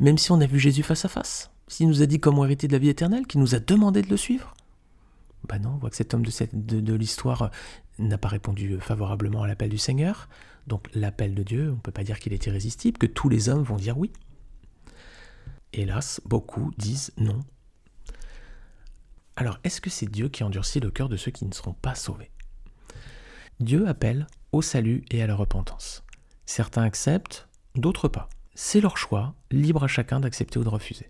même 0.00 0.18
si 0.18 0.32
on 0.32 0.40
a 0.40 0.46
vu 0.46 0.58
Jésus 0.58 0.82
face 0.82 1.04
à 1.04 1.08
face, 1.08 1.50
s'il 1.68 1.88
nous 1.88 2.02
a 2.02 2.06
dit 2.06 2.20
comment 2.20 2.44
hériter 2.44 2.66
de 2.66 2.72
la 2.72 2.78
vie 2.78 2.88
éternelle, 2.88 3.26
qu'il 3.26 3.40
nous 3.40 3.54
a 3.54 3.60
demandé 3.60 4.02
de 4.02 4.08
le 4.08 4.16
suivre. 4.16 4.54
Ben 5.48 5.58
non, 5.58 5.70
on 5.70 5.78
voit 5.78 5.90
que 5.90 5.96
cet 5.96 6.14
homme 6.14 6.24
de, 6.24 6.80
de 6.80 6.94
l'histoire 6.94 7.50
n'a 7.98 8.18
pas 8.18 8.28
répondu 8.28 8.78
favorablement 8.80 9.42
à 9.42 9.46
l'appel 9.46 9.70
du 9.70 9.78
Seigneur. 9.78 10.28
Donc 10.66 10.88
l'appel 10.94 11.34
de 11.34 11.42
Dieu, 11.42 11.70
on 11.70 11.76
ne 11.76 11.80
peut 11.80 11.92
pas 11.92 12.04
dire 12.04 12.18
qu'il 12.18 12.32
est 12.32 12.46
irrésistible, 12.46 12.98
que 12.98 13.06
tous 13.06 13.28
les 13.28 13.48
hommes 13.48 13.62
vont 13.62 13.76
dire 13.76 13.98
oui. 13.98 14.12
Hélas, 15.72 16.20
beaucoup 16.24 16.70
disent 16.76 17.12
non. 17.16 17.40
Alors, 19.36 19.58
est-ce 19.64 19.80
que 19.80 19.90
c'est 19.90 20.10
Dieu 20.10 20.28
qui 20.28 20.44
endurcit 20.44 20.80
le 20.80 20.90
cœur 20.90 21.08
de 21.08 21.16
ceux 21.16 21.30
qui 21.30 21.46
ne 21.46 21.52
seront 21.52 21.72
pas 21.72 21.94
sauvés? 21.94 22.30
Dieu 23.60 23.88
appelle 23.88 24.26
au 24.52 24.60
salut 24.60 25.04
et 25.10 25.22
à 25.22 25.26
la 25.26 25.34
repentance. 25.34 26.04
Certains 26.44 26.82
acceptent, 26.82 27.48
d'autres 27.74 28.08
pas. 28.08 28.28
C'est 28.54 28.82
leur 28.82 28.98
choix, 28.98 29.34
libre 29.50 29.84
à 29.84 29.88
chacun 29.88 30.20
d'accepter 30.20 30.58
ou 30.58 30.64
de 30.64 30.68
refuser. 30.68 31.08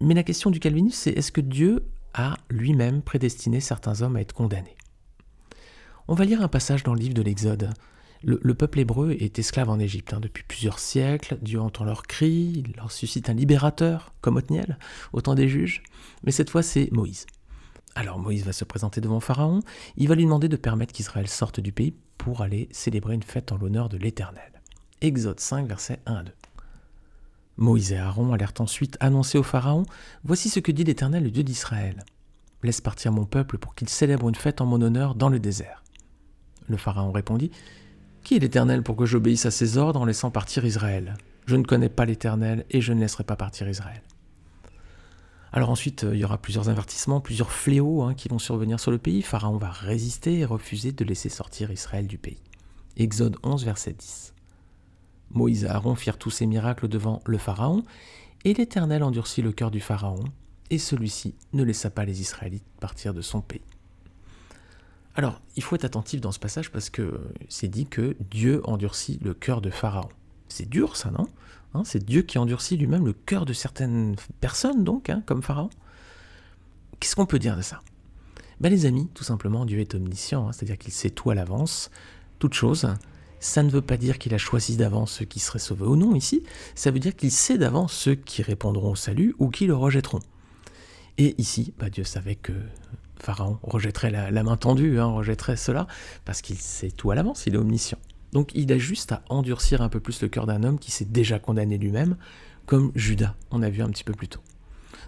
Mais 0.00 0.14
la 0.14 0.22
question 0.22 0.50
du 0.50 0.60
calvinisme, 0.60 0.96
c'est 0.96 1.10
est-ce 1.10 1.32
que 1.32 1.40
Dieu 1.40 1.88
a 2.14 2.36
lui-même 2.48 3.02
prédestiné 3.02 3.60
certains 3.60 4.02
hommes 4.02 4.16
à 4.16 4.20
être 4.20 4.32
condamnés 4.32 4.76
On 6.08 6.14
va 6.14 6.24
lire 6.24 6.42
un 6.42 6.48
passage 6.48 6.82
dans 6.82 6.94
le 6.94 7.00
livre 7.00 7.14
de 7.14 7.22
l'Exode, 7.22 7.72
le, 8.22 8.54
peuple 8.54 8.80
hébreu 8.80 9.12
est 9.12 9.38
esclave 9.38 9.68
en 9.68 9.78
Égypte 9.78 10.12
hein, 10.12 10.20
depuis 10.20 10.42
plusieurs 10.42 10.78
siècles. 10.78 11.38
Dieu 11.42 11.60
entend 11.60 11.84
leurs 11.84 12.02
cris, 12.02 12.64
il 12.66 12.72
leur 12.76 12.90
suscite 12.90 13.30
un 13.30 13.34
libérateur, 13.34 14.12
comme 14.20 14.36
Othniel, 14.36 14.78
au 15.12 15.20
temps 15.20 15.34
des 15.34 15.48
juges. 15.48 15.82
Mais 16.24 16.32
cette 16.32 16.50
fois, 16.50 16.62
c'est 16.62 16.90
Moïse. 16.92 17.26
Alors 17.94 18.18
Moïse 18.18 18.44
va 18.44 18.52
se 18.52 18.64
présenter 18.64 19.00
devant 19.00 19.20
Pharaon. 19.20 19.60
Il 19.96 20.08
va 20.08 20.14
lui 20.14 20.24
demander 20.24 20.48
de 20.48 20.56
permettre 20.56 20.92
qu'Israël 20.92 21.28
sorte 21.28 21.60
du 21.60 21.72
pays 21.72 21.94
pour 22.18 22.42
aller 22.42 22.68
célébrer 22.72 23.14
une 23.14 23.22
fête 23.22 23.52
en 23.52 23.58
l'honneur 23.58 23.88
de 23.88 23.96
l'Éternel. 23.96 24.60
Exode 25.00 25.40
5, 25.40 25.68
versets 25.68 26.00
1 26.06 26.14
à 26.14 26.22
2. 26.24 26.32
Moïse 27.56 27.92
et 27.92 27.98
Aaron 27.98 28.32
allèrent 28.32 28.52
ensuite 28.58 28.96
annoncer 29.00 29.38
au 29.38 29.42
Pharaon 29.42 29.84
Voici 30.24 30.48
ce 30.48 30.60
que 30.60 30.72
dit 30.72 30.84
l'Éternel, 30.84 31.24
le 31.24 31.30
Dieu 31.30 31.42
d'Israël. 31.42 32.04
Laisse 32.62 32.80
partir 32.80 33.12
mon 33.12 33.24
peuple 33.24 33.58
pour 33.58 33.74
qu'il 33.74 33.88
célèbre 33.88 34.28
une 34.28 34.34
fête 34.34 34.60
en 34.60 34.66
mon 34.66 34.82
honneur 34.82 35.14
dans 35.14 35.28
le 35.28 35.38
désert. 35.38 35.82
Le 36.68 36.76
Pharaon 36.76 37.12
répondit 37.12 37.50
qui 38.24 38.34
est 38.34 38.40
l'Éternel 38.40 38.82
pour 38.82 38.96
que 38.96 39.06
j'obéisse 39.06 39.46
à 39.46 39.52
ses 39.52 39.78
ordres 39.78 40.00
en 40.00 40.04
laissant 40.04 40.32
partir 40.32 40.64
Israël? 40.64 41.14
Je 41.46 41.54
ne 41.54 41.62
connais 41.62 41.88
pas 41.88 42.06
l'Éternel 42.06 42.66
et 42.70 42.80
je 42.80 42.92
ne 42.92 42.98
laisserai 42.98 43.22
pas 43.22 43.36
partir 43.36 43.68
Israël. 43.68 44.02
Alors 45.52 45.70
ensuite, 45.70 46.02
euh, 46.02 46.14
il 46.14 46.18
y 46.18 46.24
aura 46.24 46.38
plusieurs 46.38 46.68
avertissements, 46.68 47.20
plusieurs 47.20 47.52
fléaux 47.52 48.02
hein, 48.02 48.14
qui 48.14 48.28
vont 48.28 48.40
survenir 48.40 48.80
sur 48.80 48.90
le 48.90 48.98
pays. 48.98 49.22
Pharaon 49.22 49.56
va 49.58 49.70
résister 49.70 50.40
et 50.40 50.44
refuser 50.44 50.90
de 50.90 51.04
laisser 51.04 51.28
sortir 51.28 51.70
Israël 51.70 52.08
du 52.08 52.18
pays. 52.18 52.42
Exode 52.96 53.36
11, 53.44 53.64
verset 53.64 53.92
10. 53.92 54.34
Moïse 55.30 55.64
et 55.64 55.68
Aaron 55.68 55.94
firent 55.94 56.18
tous 56.18 56.30
ces 56.30 56.46
miracles 56.46 56.88
devant 56.88 57.20
le 57.26 57.38
Pharaon, 57.38 57.82
et 58.44 58.54
l'Éternel 58.54 59.02
endurcit 59.02 59.42
le 59.42 59.52
cœur 59.52 59.70
du 59.70 59.80
Pharaon, 59.80 60.24
et 60.70 60.78
celui-ci 60.78 61.34
ne 61.52 61.62
laissa 61.62 61.90
pas 61.90 62.04
les 62.04 62.20
Israélites 62.20 62.64
partir 62.80 63.14
de 63.14 63.22
son 63.22 63.40
pays. 63.40 63.62
Alors, 65.14 65.40
il 65.56 65.62
faut 65.62 65.74
être 65.76 65.84
attentif 65.84 66.20
dans 66.20 66.32
ce 66.32 66.38
passage 66.38 66.70
parce 66.70 66.90
que 66.90 67.20
c'est 67.48 67.68
dit 67.68 67.86
que 67.86 68.16
Dieu 68.30 68.60
endurcit 68.64 69.18
le 69.22 69.32
cœur 69.32 69.62
de 69.62 69.70
Pharaon. 69.70 70.10
C'est 70.48 70.68
dur 70.68 70.96
ça, 70.96 71.10
non? 71.10 71.26
Hein, 71.74 71.82
C'est 71.84 72.04
Dieu 72.04 72.22
qui 72.22 72.38
endurcit 72.38 72.76
lui-même 72.76 73.06
le 73.06 73.14
cœur 73.14 73.46
de 73.46 73.54
certaines 73.54 74.16
personnes, 74.40 74.84
donc, 74.84 75.08
hein, 75.08 75.22
comme 75.24 75.42
Pharaon. 75.42 75.70
Qu'est-ce 77.00 77.16
qu'on 77.16 77.26
peut 77.26 77.38
dire 77.38 77.56
de 77.56 77.62
ça? 77.62 77.80
Ben, 78.60 78.68
Les 78.68 78.84
amis, 78.84 79.08
tout 79.14 79.24
simplement, 79.24 79.64
Dieu 79.64 79.80
est 79.80 79.94
omniscient, 79.94 80.48
hein, 80.48 80.52
c'est-à-dire 80.52 80.76
qu'il 80.76 80.92
sait 80.92 81.10
tout 81.10 81.30
à 81.30 81.34
l'avance, 81.34 81.90
toute 82.38 82.54
chose. 82.54 82.86
Ça 83.40 83.62
ne 83.62 83.70
veut 83.70 83.82
pas 83.82 83.96
dire 83.96 84.18
qu'il 84.18 84.34
a 84.34 84.38
choisi 84.38 84.76
d'avance 84.76 85.12
ceux 85.12 85.24
qui 85.24 85.40
seraient 85.40 85.58
sauvés 85.58 85.84
ou 85.84 85.96
non 85.96 86.14
ici, 86.14 86.42
ça 86.74 86.90
veut 86.90 86.98
dire 86.98 87.14
qu'il 87.14 87.30
sait 87.30 87.58
d'avance 87.58 87.92
ceux 87.92 88.14
qui 88.14 88.42
répondront 88.42 88.92
au 88.92 88.96
salut 88.96 89.34
ou 89.38 89.50
qui 89.50 89.66
le 89.66 89.74
rejetteront. 89.74 90.20
Et 91.18 91.34
ici, 91.38 91.72
bah, 91.78 91.90
Dieu 91.90 92.04
savait 92.04 92.34
que 92.34 92.52
Pharaon 93.18 93.58
rejetterait 93.62 94.10
la, 94.10 94.42
main 94.42 94.56
tendue, 94.56 94.98
hein, 95.00 95.06
rejetterait 95.06 95.56
cela, 95.56 95.86
parce 96.24 96.42
qu'il 96.42 96.56
sait 96.56 96.90
tout 96.90 97.10
à 97.10 97.14
l'avance, 97.14 97.46
il 97.46 97.54
est 97.54 97.58
omniscient. 97.58 97.98
Donc 98.32 98.50
il 98.54 98.70
a 98.72 98.78
juste 98.78 99.12
à 99.12 99.22
endurcir 99.28 99.80
un 99.80 99.88
peu 99.88 100.00
plus 100.00 100.20
le 100.20 100.28
cœur 100.28 100.46
d'un 100.46 100.62
homme 100.62 100.78
qui 100.78 100.90
s'est 100.90 101.06
déjà 101.06 101.38
condamné 101.38 101.78
lui-même, 101.78 102.16
comme 102.66 102.92
Judas, 102.94 103.34
on 103.50 103.62
a 103.62 103.70
vu 103.70 103.82
un 103.82 103.88
petit 103.88 104.04
peu 104.04 104.12
plus 104.12 104.28
tôt. 104.28 104.40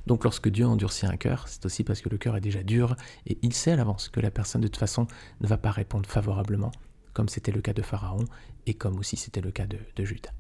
Donc 0.07 0.25
lorsque 0.25 0.49
Dieu 0.49 0.67
endurcit 0.67 1.07
un 1.07 1.17
cœur, 1.17 1.47
c'est 1.49 1.67
aussi 1.67 1.85
parce 1.85 2.01
que 2.01 2.09
le 2.09 2.17
cœur 2.17 2.37
est 2.37 2.41
déjà 2.41 2.63
dur, 2.63 2.97
et 3.27 3.37
il 3.43 3.53
sait 3.53 3.73
à 3.73 3.77
l'avance 3.77 4.09
que 4.09 4.21
la 4.21 4.31
personne 4.31 4.63
de 4.63 4.69
toute 4.69 4.79
façon 4.79 5.07
ne 5.41 5.47
va 5.47 5.59
pas 5.59 5.71
répondre 5.71 6.09
favorablement, 6.09 6.73
comme 7.19 7.29
c'était 7.29 7.51
le 7.51 7.61
cas 7.61 7.73
de 7.73 7.83
Pharaon, 7.83 8.25
et 8.67 8.75
comme 8.75 8.97
aussi 9.01 9.17
c'était 9.17 9.41
le 9.41 9.51
cas 9.51 9.67
de, 9.67 9.77
de 9.97 10.05
Judas. 10.05 10.31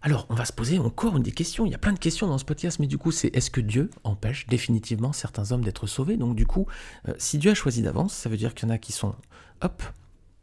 Alors, 0.00 0.24
on 0.30 0.34
va 0.34 0.46
se 0.46 0.54
poser 0.54 0.78
encore 0.78 1.18
une 1.18 1.22
des 1.22 1.32
questions. 1.32 1.66
Il 1.66 1.72
y 1.72 1.74
a 1.74 1.78
plein 1.78 1.92
de 1.92 1.98
questions 1.98 2.26
dans 2.26 2.38
ce 2.38 2.46
podcast, 2.46 2.78
mais 2.78 2.86
du 2.86 2.96
coup, 2.96 3.12
c'est 3.12 3.28
est-ce 3.36 3.50
que 3.50 3.60
Dieu 3.60 3.90
empêche 4.04 4.46
définitivement 4.46 5.12
certains 5.12 5.52
hommes 5.52 5.62
d'être 5.62 5.86
sauvés? 5.86 6.16
Donc, 6.16 6.34
du 6.34 6.46
coup, 6.46 6.66
euh, 7.06 7.12
si 7.18 7.36
Dieu 7.36 7.50
a 7.50 7.54
choisi 7.54 7.82
d'avance, 7.82 8.14
ça 8.14 8.30
veut 8.30 8.38
dire 8.38 8.54
qu'il 8.54 8.70
y 8.70 8.72
en 8.72 8.74
a 8.74 8.78
qui 8.78 8.92
sont, 8.92 9.14
hop, 9.60 9.82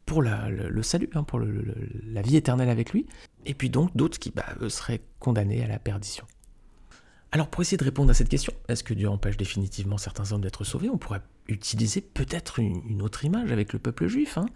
pour 0.05 0.21
le, 0.21 0.83
salut, 0.83 1.09
hein, 1.15 1.23
pour 1.23 1.39
la 1.39 2.21
vie 2.21 2.35
éternelle 2.35 2.69
avec 2.69 2.91
lui, 2.91 3.07
et 3.47 3.55
puis 3.55 3.71
donc 3.71 3.97
d'autres 3.97 4.19
qui 4.19 4.29
bah, 4.29 4.45
seraient 4.69 5.01
condamnés 5.17 5.63
à 5.63 5.67
la 5.67 5.79
perdition. 5.79 6.27
Alors 7.31 7.47
pour 7.49 7.63
essayer 7.63 7.77
de 7.77 7.83
répondre 7.83 8.11
à 8.11 8.13
cette 8.13 8.29
question, 8.29 8.53
est-ce 8.69 8.83
que 8.83 8.93
Dieu 8.93 9.09
empêche 9.09 9.35
définitivement 9.35 9.97
certains 9.97 10.31
hommes 10.31 10.41
d'être 10.41 10.63
sauvés? 10.63 10.89
On 10.89 10.99
pourrait 10.99 11.23
utiliser 11.47 12.01
peut-être 12.01 12.59
une, 12.59 13.01
autre 13.01 13.25
image 13.25 13.51
avec 13.51 13.73
le 13.73 13.79
peuple 13.79 14.07
juif. 14.07 14.37
Hein. 14.37 14.47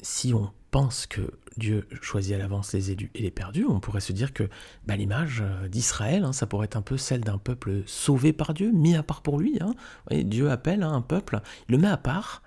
Si 0.00 0.34
on 0.34 0.50
pense 0.70 1.06
que 1.06 1.30
Dieu 1.56 1.86
choisit 2.02 2.34
à 2.34 2.38
l'avance 2.38 2.72
les 2.72 2.90
élus 2.90 3.10
et 3.14 3.22
les 3.22 3.30
perdus, 3.30 3.64
on 3.66 3.80
pourrait 3.80 4.00
se 4.00 4.12
dire 4.12 4.32
que 4.32 4.48
bah, 4.86 4.96
l'image 4.96 5.42
euh, 5.42 5.68
d'Israël, 5.68 6.24
hein, 6.24 6.32
ça 6.32 6.46
pourrait 6.46 6.66
être 6.66 6.76
un 6.76 6.82
peu 6.82 6.98
celle 6.98 7.22
d'un 7.22 7.38
peuple 7.38 7.82
sauvé 7.86 8.32
par 8.32 8.52
Dieu, 8.52 8.72
mis 8.72 8.94
à 8.94 9.02
part 9.02 9.22
pour 9.22 9.38
lui. 9.38 9.58
Hein. 9.60 9.74
Dieu 10.10 10.50
appelle 10.50 10.82
un 10.82 11.00
peuple, 11.00 11.40
il 11.68 11.72
le 11.72 11.78
met 11.78 11.88
à 11.88 11.96
part, 11.96 12.42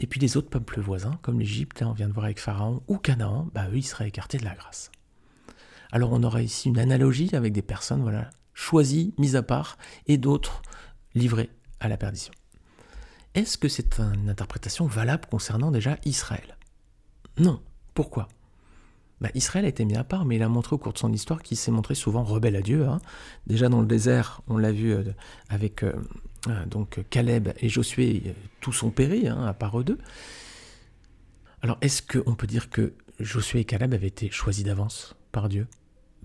et 0.00 0.06
puis 0.06 0.20
les 0.20 0.36
autres 0.36 0.50
peuples 0.50 0.80
voisins, 0.80 1.18
comme 1.22 1.38
l'Égypte, 1.38 1.82
on 1.82 1.92
vient 1.92 2.08
de 2.08 2.12
voir 2.12 2.24
avec 2.24 2.40
Pharaon, 2.40 2.82
ou 2.88 2.98
Canaan, 2.98 3.48
bah, 3.54 3.68
eux, 3.70 3.76
ils 3.76 3.82
seraient 3.82 4.08
écartés 4.08 4.38
de 4.38 4.44
la 4.44 4.54
grâce. 4.54 4.90
Alors 5.92 6.12
on 6.12 6.22
aurait 6.24 6.44
ici 6.44 6.68
une 6.68 6.78
analogie 6.78 7.36
avec 7.36 7.52
des 7.52 7.62
personnes 7.62 8.02
voilà, 8.02 8.30
choisies, 8.52 9.14
mises 9.18 9.36
à 9.36 9.42
part, 9.42 9.78
et 10.06 10.18
d'autres 10.18 10.62
livrées 11.14 11.50
à 11.78 11.88
la 11.88 11.96
perdition. 11.96 12.32
Est-ce 13.34 13.58
que 13.58 13.68
c'est 13.68 13.98
une 13.98 14.28
interprétation 14.28 14.86
valable 14.86 15.26
concernant 15.28 15.70
déjà 15.70 15.98
Israël? 16.04 16.56
Non. 17.38 17.60
Pourquoi? 17.94 18.28
Bah, 19.20 19.30
Israël 19.34 19.64
a 19.64 19.68
été 19.68 19.84
mis 19.84 19.96
à 19.96 20.04
part, 20.04 20.24
mais 20.24 20.36
il 20.36 20.42
a 20.42 20.48
montré 20.48 20.74
au 20.74 20.78
cours 20.78 20.92
de 20.92 20.98
son 20.98 21.12
histoire 21.12 21.42
qu'il 21.42 21.56
s'est 21.56 21.70
montré 21.70 21.94
souvent 21.94 22.24
rebelle 22.24 22.56
à 22.56 22.60
Dieu. 22.60 22.86
Hein. 22.86 23.00
Déjà 23.46 23.68
dans 23.68 23.80
le 23.80 23.86
désert, 23.86 24.42
on 24.48 24.58
l'a 24.58 24.72
vu 24.72 24.92
euh, 24.92 25.02
avec 25.48 25.82
euh, 25.82 25.92
euh, 26.48 26.66
donc 26.66 27.04
Caleb 27.10 27.48
et 27.58 27.68
Josué, 27.68 28.34
tous 28.60 28.72
sont 28.72 28.90
péri, 28.90 29.28
hein, 29.28 29.44
à 29.44 29.54
part 29.54 29.78
eux 29.78 29.84
deux. 29.84 29.98
Alors 31.62 31.78
est-ce 31.80 32.02
qu'on 32.02 32.34
peut 32.34 32.46
dire 32.46 32.70
que 32.70 32.94
Josué 33.18 33.60
et 33.60 33.64
Caleb 33.64 33.94
avaient 33.94 34.08
été 34.08 34.30
choisis 34.30 34.64
d'avance 34.64 35.16
par 35.32 35.48
Dieu? 35.48 35.66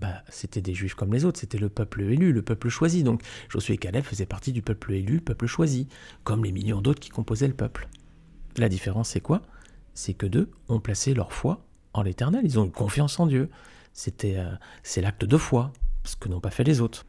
Bah, 0.00 0.22
c'était 0.28 0.62
des 0.62 0.74
juifs 0.74 0.94
comme 0.94 1.12
les 1.12 1.24
autres, 1.24 1.38
c'était 1.38 1.58
le 1.58 1.68
peuple 1.68 2.02
élu, 2.02 2.32
le 2.32 2.42
peuple 2.42 2.68
choisi. 2.68 3.02
Donc 3.02 3.22
Josué 3.48 3.74
et 3.74 3.78
Caleb 3.78 4.04
faisaient 4.04 4.26
partie 4.26 4.52
du 4.52 4.62
peuple 4.62 4.92
élu, 4.92 5.20
peuple 5.20 5.46
choisi, 5.46 5.88
comme 6.24 6.44
les 6.44 6.52
millions 6.52 6.80
d'autres 6.80 7.00
qui 7.00 7.10
composaient 7.10 7.48
le 7.48 7.54
peuple. 7.54 7.88
La 8.56 8.68
différence, 8.68 9.10
c'est 9.10 9.20
quoi? 9.20 9.42
C'est 9.94 10.14
que 10.14 10.26
deux 10.26 10.50
ont 10.68 10.80
placé 10.80 11.12
leur 11.12 11.32
foi 11.32 11.64
en 11.92 12.02
l'éternel, 12.02 12.42
ils 12.44 12.58
ont 12.58 12.66
eu 12.66 12.70
confiance 12.70 13.20
en 13.20 13.26
Dieu. 13.26 13.50
C'était, 13.92 14.36
euh, 14.36 14.50
c'est 14.82 15.02
l'acte 15.02 15.24
de 15.24 15.36
foi, 15.36 15.72
ce 16.04 16.16
que 16.16 16.28
n'ont 16.28 16.40
pas 16.40 16.50
fait 16.50 16.64
les 16.64 16.80
autres. 16.80 17.04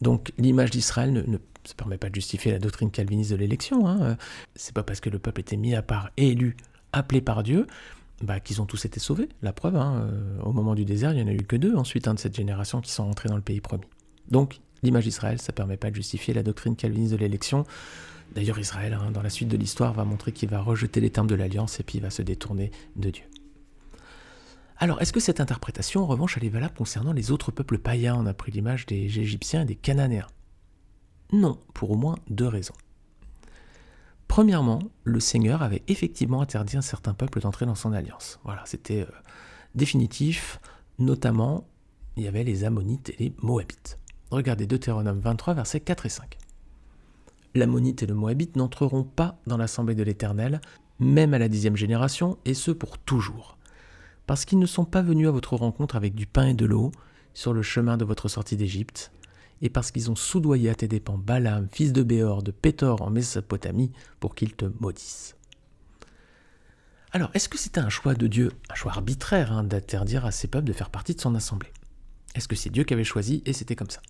Donc 0.00 0.32
l'image 0.38 0.70
d'Israël 0.70 1.12
ne, 1.12 1.38
permet 1.76 1.98
pas 1.98 2.10
de 2.10 2.14
justifier 2.14 2.50
la 2.50 2.58
doctrine 2.58 2.90
calviniste 2.90 3.30
de 3.30 3.36
l'élection. 3.36 3.86
Hein. 3.86 4.16
C'est 4.56 4.74
pas 4.74 4.82
parce 4.82 5.00
que 5.00 5.08
le 5.08 5.18
peuple 5.18 5.40
était 5.40 5.56
mis 5.56 5.74
à 5.74 5.82
part 5.82 6.10
et 6.16 6.30
élu, 6.30 6.56
appelé 6.92 7.20
par 7.20 7.42
Dieu, 7.42 7.66
bah, 8.22 8.40
qu'ils 8.40 8.62
ont 8.62 8.66
tous 8.66 8.84
été 8.84 9.00
sauvés. 9.00 9.28
La 9.42 9.52
preuve, 9.52 9.76
hein, 9.76 10.08
euh, 10.10 10.40
au 10.42 10.52
moment 10.52 10.74
du 10.74 10.84
désert, 10.84 11.12
il 11.12 11.16
n'y 11.16 11.22
en 11.22 11.26
a 11.26 11.34
eu 11.34 11.44
que 11.44 11.56
deux 11.56 11.74
ensuite 11.76 12.08
hein, 12.08 12.14
de 12.14 12.18
cette 12.18 12.34
génération 12.34 12.80
qui 12.80 12.90
sont 12.90 13.04
rentrés 13.04 13.28
dans 13.28 13.36
le 13.36 13.42
pays 13.42 13.60
promis. 13.60 13.86
Donc, 14.28 14.60
l'image 14.82 15.04
d'Israël, 15.04 15.40
ça 15.40 15.52
ne 15.52 15.56
permet 15.56 15.76
pas 15.76 15.90
de 15.90 15.96
justifier 15.96 16.34
la 16.34 16.42
doctrine 16.42 16.76
calviniste 16.76 17.12
de 17.12 17.18
l'élection. 17.18 17.64
D'ailleurs, 18.34 18.58
Israël, 18.58 18.94
hein, 18.94 19.10
dans 19.10 19.22
la 19.22 19.30
suite 19.30 19.48
de 19.48 19.56
l'histoire, 19.56 19.92
va 19.92 20.04
montrer 20.04 20.32
qu'il 20.32 20.48
va 20.48 20.60
rejeter 20.60 21.00
les 21.00 21.10
termes 21.10 21.26
de 21.26 21.34
l'alliance 21.34 21.80
et 21.80 21.82
puis 21.82 21.98
il 21.98 22.00
va 22.00 22.10
se 22.10 22.22
détourner 22.22 22.70
de 22.96 23.10
Dieu. 23.10 23.24
Alors, 24.78 25.00
est-ce 25.00 25.12
que 25.12 25.20
cette 25.20 25.40
interprétation, 25.40 26.02
en 26.02 26.06
revanche, 26.06 26.36
elle 26.36 26.44
est 26.44 26.50
valable 26.50 26.74
concernant 26.74 27.12
les 27.12 27.30
autres 27.30 27.52
peuples 27.52 27.78
païens? 27.78 28.16
On 28.18 28.26
a 28.26 28.34
pris 28.34 28.50
l'image 28.50 28.86
des 28.86 29.18
Égyptiens 29.18 29.62
et 29.62 29.66
des 29.66 29.76
Cananéens. 29.76 30.26
Non, 31.32 31.58
pour 31.74 31.90
au 31.90 31.96
moins 31.96 32.16
deux 32.28 32.48
raisons. 32.48 32.74
Premièrement, 34.34 34.80
le 35.04 35.20
Seigneur 35.20 35.62
avait 35.62 35.84
effectivement 35.86 36.42
interdit 36.42 36.76
à 36.76 36.82
certains 36.82 37.14
peuples 37.14 37.38
d'entrer 37.38 37.66
dans 37.66 37.76
son 37.76 37.92
alliance. 37.92 38.40
Voilà, 38.42 38.62
c'était 38.66 39.02
euh, 39.02 39.12
définitif. 39.76 40.58
Notamment, 40.98 41.68
il 42.16 42.24
y 42.24 42.26
avait 42.26 42.42
les 42.42 42.64
Ammonites 42.64 43.10
et 43.10 43.16
les 43.20 43.32
Moabites. 43.42 44.00
Regardez 44.32 44.66
Deutéronome 44.66 45.20
23, 45.20 45.54
versets 45.54 45.78
4 45.78 46.06
et 46.06 46.08
5. 46.08 46.38
L'Ammonite 47.54 48.02
et 48.02 48.06
le 48.06 48.14
Moabite 48.14 48.56
n'entreront 48.56 49.04
pas 49.04 49.38
dans 49.46 49.56
l'assemblée 49.56 49.94
de 49.94 50.02
l'Éternel, 50.02 50.60
même 50.98 51.32
à 51.32 51.38
la 51.38 51.46
dixième 51.46 51.76
génération, 51.76 52.36
et 52.44 52.54
ce 52.54 52.72
pour 52.72 52.98
toujours. 52.98 53.56
Parce 54.26 54.44
qu'ils 54.44 54.58
ne 54.58 54.66
sont 54.66 54.84
pas 54.84 55.02
venus 55.02 55.28
à 55.28 55.30
votre 55.30 55.54
rencontre 55.54 55.94
avec 55.94 56.16
du 56.16 56.26
pain 56.26 56.48
et 56.48 56.54
de 56.54 56.66
l'eau 56.66 56.90
sur 57.34 57.52
le 57.52 57.62
chemin 57.62 57.96
de 57.96 58.04
votre 58.04 58.26
sortie 58.26 58.56
d'Égypte, 58.56 59.12
et 59.64 59.70
parce 59.70 59.90
qu'ils 59.90 60.10
ont 60.10 60.14
soudoyé 60.14 60.68
à 60.68 60.74
tes 60.74 60.88
dépens 60.88 61.16
Balaam, 61.16 61.68
fils 61.72 61.94
de 61.94 62.02
Béor, 62.02 62.42
de 62.42 62.50
Pétor 62.50 63.00
en 63.00 63.08
Mésopotamie, 63.08 63.92
pour 64.20 64.34
qu'ils 64.34 64.54
te 64.54 64.66
maudissent. 64.78 65.36
Alors, 67.12 67.30
est-ce 67.32 67.48
que 67.48 67.56
c'était 67.56 67.80
un 67.80 67.88
choix 67.88 68.14
de 68.14 68.26
Dieu, 68.26 68.52
un 68.68 68.74
choix 68.74 68.92
arbitraire, 68.92 69.52
hein, 69.52 69.64
d'interdire 69.64 70.26
à 70.26 70.32
ces 70.32 70.48
peuples 70.48 70.66
de 70.66 70.74
faire 70.74 70.90
partie 70.90 71.14
de 71.14 71.20
son 71.20 71.34
assemblée? 71.34 71.72
Est-ce 72.34 72.46
que 72.46 72.56
c'est 72.56 72.68
Dieu 72.68 72.84
qui 72.84 72.92
avait 72.92 73.04
choisi 73.04 73.42
et 73.46 73.54
c'était 73.54 73.74
comme 73.74 73.88
ça? 73.88 74.02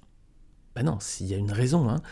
Ben 0.74 0.82
non, 0.82 0.98
s'il 0.98 1.28
y 1.28 1.34
a 1.34 1.36
une 1.36 1.52
raison, 1.52 1.88
hein, 1.88 2.02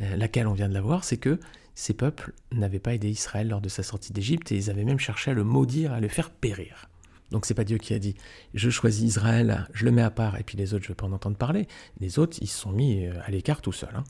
euh, 0.00 0.16
laquelle 0.16 0.46
on 0.46 0.52
vient 0.52 0.68
de 0.68 0.74
la 0.74 0.82
voir, 0.82 1.04
c'est 1.04 1.16
que 1.16 1.40
ces 1.74 1.94
peuples 1.94 2.34
n'avaient 2.52 2.80
pas 2.80 2.92
aidé 2.92 3.08
Israël 3.08 3.48
lors 3.48 3.62
de 3.62 3.70
sa 3.70 3.82
sortie 3.82 4.12
d'Égypte 4.12 4.52
et 4.52 4.56
ils 4.56 4.68
avaient 4.68 4.84
même 4.84 4.98
cherché 4.98 5.30
à 5.30 5.34
le 5.34 5.44
maudire, 5.44 5.94
à 5.94 6.00
le 6.00 6.08
faire 6.08 6.30
périr. 6.30 6.89
Donc 7.30 7.46
c'est 7.46 7.54
pas 7.54 7.64
Dieu 7.64 7.78
qui 7.78 7.94
a 7.94 7.98
dit 7.98 8.16
je 8.54 8.70
choisis 8.70 9.02
Israël, 9.02 9.68
je 9.72 9.84
le 9.84 9.92
mets 9.92 10.02
à 10.02 10.10
part 10.10 10.38
et 10.38 10.42
puis 10.42 10.56
les 10.56 10.74
autres 10.74 10.84
je 10.84 10.88
vais 10.88 10.94
pas 10.94 11.06
en 11.06 11.12
entendre 11.12 11.36
parler. 11.36 11.68
Les 11.98 12.18
autres 12.18 12.38
ils 12.40 12.48
se 12.48 12.58
sont 12.58 12.72
mis 12.72 13.06
euh, 13.06 13.14
à 13.24 13.30
l'écart 13.30 13.62
tout 13.62 13.72
seuls. 13.72 13.94
Hein. 13.94 14.04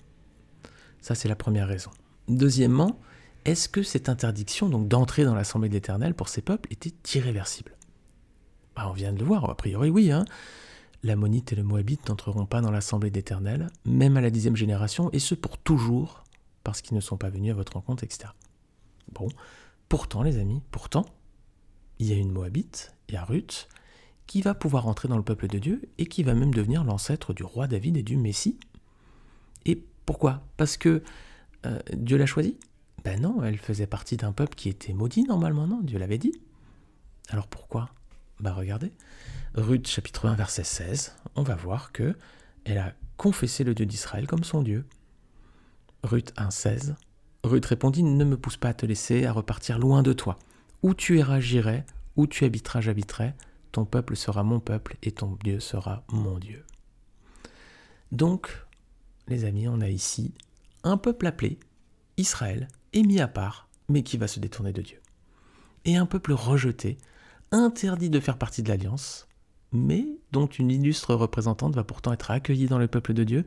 Ça 1.00 1.15
c'est 1.15 1.29
la 1.29 1.37
première 1.37 1.69
raison. 1.69 1.91
Deuxièmement, 2.29 3.00
est-ce 3.45 3.69
que 3.69 3.83
cette 3.83 4.09
interdiction 4.09 4.69
donc 4.69 4.89
d'entrer 4.89 5.25
dans 5.25 5.35
l'assemblée 5.35 5.69
de 5.69 5.75
l'Éternel 5.75 6.15
pour 6.15 6.29
ces 6.29 6.43
peuples 6.43 6.73
était 6.73 6.93
irréversible? 7.15 7.77
Bah, 8.77 8.87
On 8.89 8.93
vient 8.93 9.12
de 9.12 9.19
le 9.19 9.25
voir, 9.25 9.49
a 9.49 9.57
priori 9.57 9.91
oui. 9.91 10.11
Hein. 10.11 10.25
L'Ammonite 11.03 11.53
et 11.53 11.57
le 11.57 11.62
Moabite 11.62 12.09
n'entreront 12.09 12.45
pas 12.45 12.61
dans 12.61 12.71
l'assemblée 12.71 13.11
d'Éternel, 13.11 13.69
même 13.87 14.19
à 14.19 14.21
la 14.21 14.31
dixième 14.31 14.57
génération, 14.57 15.11
et 15.12 15.19
ce 15.19 15.35
pour 15.35 15.57
toujours, 15.57 16.25
parce 16.62 16.83
qu'ils 16.83 16.95
ne 16.95 17.00
sont 17.00 17.17
pas 17.17 17.31
venus 17.31 17.53
à 17.53 17.55
votre 17.55 17.73
rencontre, 17.73 18.05
etc. 18.05 18.31
Bon, 19.12 19.29
pourtant 19.89 20.23
les 20.23 20.39
amis, 20.39 20.61
pourtant, 20.71 21.07
il 22.00 22.09
y 22.09 22.12
a 22.14 22.16
une 22.16 22.33
Moabite, 22.33 22.95
il 23.09 23.14
y 23.14 23.19
a 23.19 23.25
Ruth, 23.25 23.69
qui 24.26 24.40
va 24.40 24.54
pouvoir 24.54 24.88
entrer 24.88 25.07
dans 25.07 25.19
le 25.19 25.23
peuple 25.23 25.49
de 25.49 25.59
Dieu 25.59 25.83
et 25.99 26.07
qui 26.07 26.23
va 26.23 26.35
même 26.35 26.52
devenir 26.52 26.83
l'ancêtre 26.83 27.35
du 27.35 27.45
roi 27.45 27.66
David 27.66 27.97
et 27.99 28.02
du 28.02 28.16
Messie. 28.16 28.59
Et 29.66 29.85
pourquoi? 30.07 30.42
Parce 30.57 30.78
que 30.78 31.02
euh, 31.66 31.78
Dieu 31.92 32.16
l'a 32.16 32.26
choisi 32.26 32.57
Ben 33.04 33.21
non, 33.21 33.45
elle 33.45 33.59
faisait 33.59 33.87
partie 33.87 34.16
d'un 34.16 34.33
peuple 34.33 34.54
qui 34.54 34.71
était 34.71 34.95
maudit 34.95 35.25
normalement, 35.25 35.66
non? 35.66 35.83
Dieu 35.83 35.99
l'avait 35.99 36.16
dit. 36.16 36.33
Alors 37.28 37.47
pourquoi? 37.47 37.90
Ben 38.40 38.52
regardez, 38.52 38.92
Ruth 39.54 39.87
chapitre 39.87 40.26
1 40.26 40.35
verset 40.35 40.64
16, 40.64 41.14
on 41.37 41.42
va 41.42 41.54
voir 41.54 41.92
que 41.92 42.16
elle 42.64 42.78
a 42.78 42.95
confessé 43.19 43.62
le 43.62 43.75
Dieu 43.75 43.85
d'Israël 43.85 44.26
comme 44.26 44.45
son 44.45 44.62
Dieu. 44.62 44.87
Ruth 46.02 46.33
1 46.38 46.50
16, 46.50 46.95
Ruth 47.45 47.66
répondit 47.66 48.02
Ne 48.02 48.25
me 48.25 48.38
pousse 48.38 48.57
pas 48.57 48.71
à 48.71 48.75
te 48.75 48.87
laisser, 48.87 49.26
à 49.26 49.33
repartir 49.33 49.78
loin 49.78 50.02
de 50.02 50.14
toi. 50.14 50.38
Où 50.83 50.95
tu 50.95 51.19
iras, 51.19 51.41
j'irai, 51.41 51.85
où 52.17 52.27
tu 52.27 52.45
habiteras, 52.45 52.81
j'habiterai, 52.81 53.35
ton 53.73 53.85
peuple 53.85 54.17
sera 54.17 54.43
mon 54.43 54.61
peuple 54.61 54.97
et 55.03 55.13
ton 55.13 55.37
Dieu 55.45 55.61
sera 55.61 56.05
mon 56.11 56.39
Dieu. 56.39 56.65
Donc, 58.13 58.67
les 59.29 59.45
amis, 59.45 59.69
on 59.69 59.81
a 59.81 59.89
ici 59.89 60.35
un 60.83 60.97
peuple 60.97 61.27
appelé 61.27 61.59
Israël 62.17 62.69
et 62.93 63.03
mis 63.03 63.21
à 63.21 63.29
part, 63.29 63.69
mais 63.89 64.03
qui 64.03 64.17
va 64.17 64.27
se 64.27 64.41
détourner 64.41 64.73
de 64.73 64.83
Dieu. 64.83 65.01
Et 65.85 65.97
un 65.97 66.07
peuple 66.07 66.33
rejeté, 66.33 66.99
interdit 67.53 68.11
de 68.11 68.21
faire 68.21 68.39
partie 68.39 68.63
de 68.63 68.69
l'alliance, 68.69 69.29
mais 69.73 70.07
dont 70.33 70.47
une 70.47 70.71
illustre 70.71 71.15
représentante 71.15 71.75
va 71.75 71.85
pourtant 71.85 72.13
être 72.13 72.31
accueillie 72.31 72.67
dans 72.67 72.79
le 72.79 72.89
peuple 72.89 73.15
de 73.15 73.25
Dieu 73.25 73.45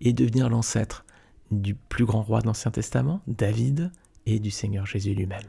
et 0.00 0.12
devenir 0.12 0.48
l'ancêtre 0.48 1.04
du 1.50 1.74
plus 1.74 2.04
grand 2.04 2.22
roi 2.22 2.40
de 2.40 2.46
l'Ancien 2.46 2.70
Testament, 2.70 3.22
David, 3.26 3.90
et 4.26 4.38
du 4.38 4.50
Seigneur 4.50 4.84
Jésus 4.84 5.14
lui-même. 5.14 5.48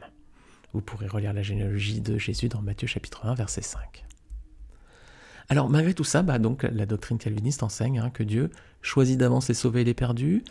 Vous 0.72 0.80
pourrez 0.80 1.08
relire 1.08 1.32
la 1.32 1.42
généalogie 1.42 2.00
de 2.00 2.16
Jésus 2.16 2.48
dans 2.48 2.62
Matthieu 2.62 2.86
chapitre 2.86 3.26
1, 3.26 3.34
verset 3.34 3.62
5. 3.62 4.04
Alors 5.48 5.68
malgré 5.68 5.94
tout 5.94 6.04
ça, 6.04 6.22
bah, 6.22 6.38
donc, 6.38 6.62
la 6.62 6.86
doctrine 6.86 7.18
calviniste 7.18 7.64
enseigne 7.64 7.98
hein, 7.98 8.10
que 8.10 8.22
Dieu 8.22 8.50
choisit 8.82 9.18
d'avance 9.18 9.48
les 9.48 9.54
sauvés 9.54 9.80
et 9.80 9.84
les 9.84 9.94
perdus, 9.94 10.44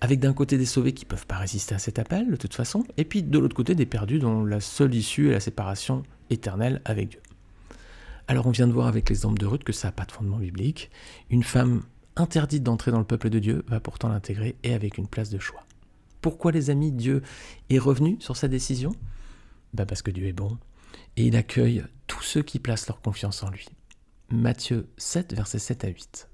avec 0.00 0.18
d'un 0.18 0.32
côté 0.32 0.56
des 0.56 0.64
sauvés 0.64 0.94
qui 0.94 1.04
ne 1.04 1.10
peuvent 1.10 1.26
pas 1.26 1.36
résister 1.36 1.74
à 1.74 1.78
cet 1.78 1.98
appel 1.98 2.30
de 2.30 2.36
toute 2.36 2.54
façon, 2.54 2.84
et 2.96 3.04
puis 3.04 3.22
de 3.22 3.38
l'autre 3.38 3.54
côté 3.54 3.74
des 3.74 3.84
perdus 3.84 4.18
dont 4.18 4.44
la 4.44 4.60
seule 4.60 4.94
issue 4.94 5.28
est 5.28 5.32
la 5.32 5.40
séparation 5.40 6.04
éternelle 6.30 6.80
avec 6.86 7.10
Dieu. 7.10 7.20
Alors 8.28 8.46
on 8.46 8.50
vient 8.50 8.66
de 8.66 8.72
voir 8.72 8.86
avec 8.86 9.10
l'exemple 9.10 9.38
de 9.38 9.44
Ruth 9.44 9.64
que 9.64 9.72
ça 9.72 9.88
n'a 9.88 9.92
pas 9.92 10.04
de 10.04 10.12
fondement 10.12 10.38
biblique. 10.38 10.90
Une 11.28 11.42
femme 11.42 11.82
interdite 12.16 12.62
d'entrer 12.62 12.92
dans 12.92 12.98
le 12.98 13.04
peuple 13.04 13.28
de 13.28 13.38
Dieu 13.40 13.64
va 13.68 13.80
pourtant 13.80 14.08
l'intégrer 14.08 14.56
et 14.62 14.72
avec 14.72 14.96
une 14.96 15.06
place 15.06 15.28
de 15.28 15.38
choix. 15.38 15.66
Pourquoi 16.22 16.52
les 16.52 16.70
amis 16.70 16.92
Dieu 16.92 17.22
est 17.68 17.78
revenu 17.78 18.16
sur 18.20 18.36
sa 18.36 18.48
décision? 18.48 18.92
Bah, 19.74 19.86
parce 19.86 20.02
que 20.02 20.10
Dieu 20.10 20.26
est 20.26 20.32
bon, 20.32 20.58
et 21.16 21.26
il 21.26 21.36
accueille 21.36 21.84
tous 22.06 22.22
ceux 22.22 22.42
qui 22.42 22.58
placent 22.58 22.88
leur 22.88 23.00
confiance 23.00 23.42
en 23.42 23.50
lui. 23.50 23.66
Matthieu 24.30 24.88
7, 24.96 25.34
versets 25.34 25.58
7 25.58 25.84
à 25.84 25.88
8. 25.88 26.28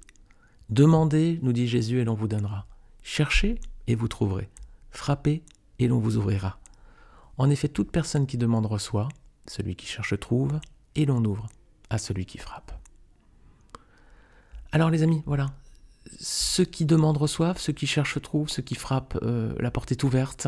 Demandez, 0.69 1.39
nous 1.41 1.53
dit 1.53 1.67
Jésus, 1.67 1.99
et 1.99 2.03
l'on 2.03 2.13
vous 2.13 2.27
donnera. 2.27 2.67
Cherchez, 3.01 3.59
et 3.87 3.95
vous 3.95 4.07
trouverez. 4.07 4.49
Frappez, 4.91 5.43
et 5.79 5.87
l'on 5.87 5.99
vous 5.99 6.17
ouvrira. 6.17 6.59
En 7.37 7.49
effet, 7.49 7.67
toute 7.67 7.91
personne 7.91 8.27
qui 8.27 8.37
demande 8.37 8.65
reçoit, 8.65 9.09
celui 9.47 9.75
qui 9.75 9.85
cherche 9.85 10.19
trouve, 10.19 10.59
et 10.95 11.05
l'on 11.05 11.23
ouvre 11.23 11.47
à 11.89 11.97
celui 11.97 12.25
qui 12.25 12.37
frappe. 12.37 12.71
Alors 14.71 14.89
les 14.89 15.03
amis, 15.03 15.23
voilà, 15.25 15.47
ceux 16.19 16.65
qui 16.65 16.85
demandent 16.85 17.17
reçoivent, 17.17 17.59
ceux 17.59 17.73
qui 17.73 17.87
cherchent 17.87 18.21
trouvent, 18.21 18.49
ceux 18.49 18.61
qui 18.61 18.75
frappent, 18.75 19.17
euh, 19.21 19.55
la 19.59 19.71
porte 19.71 19.91
est 19.91 20.03
ouverte. 20.03 20.47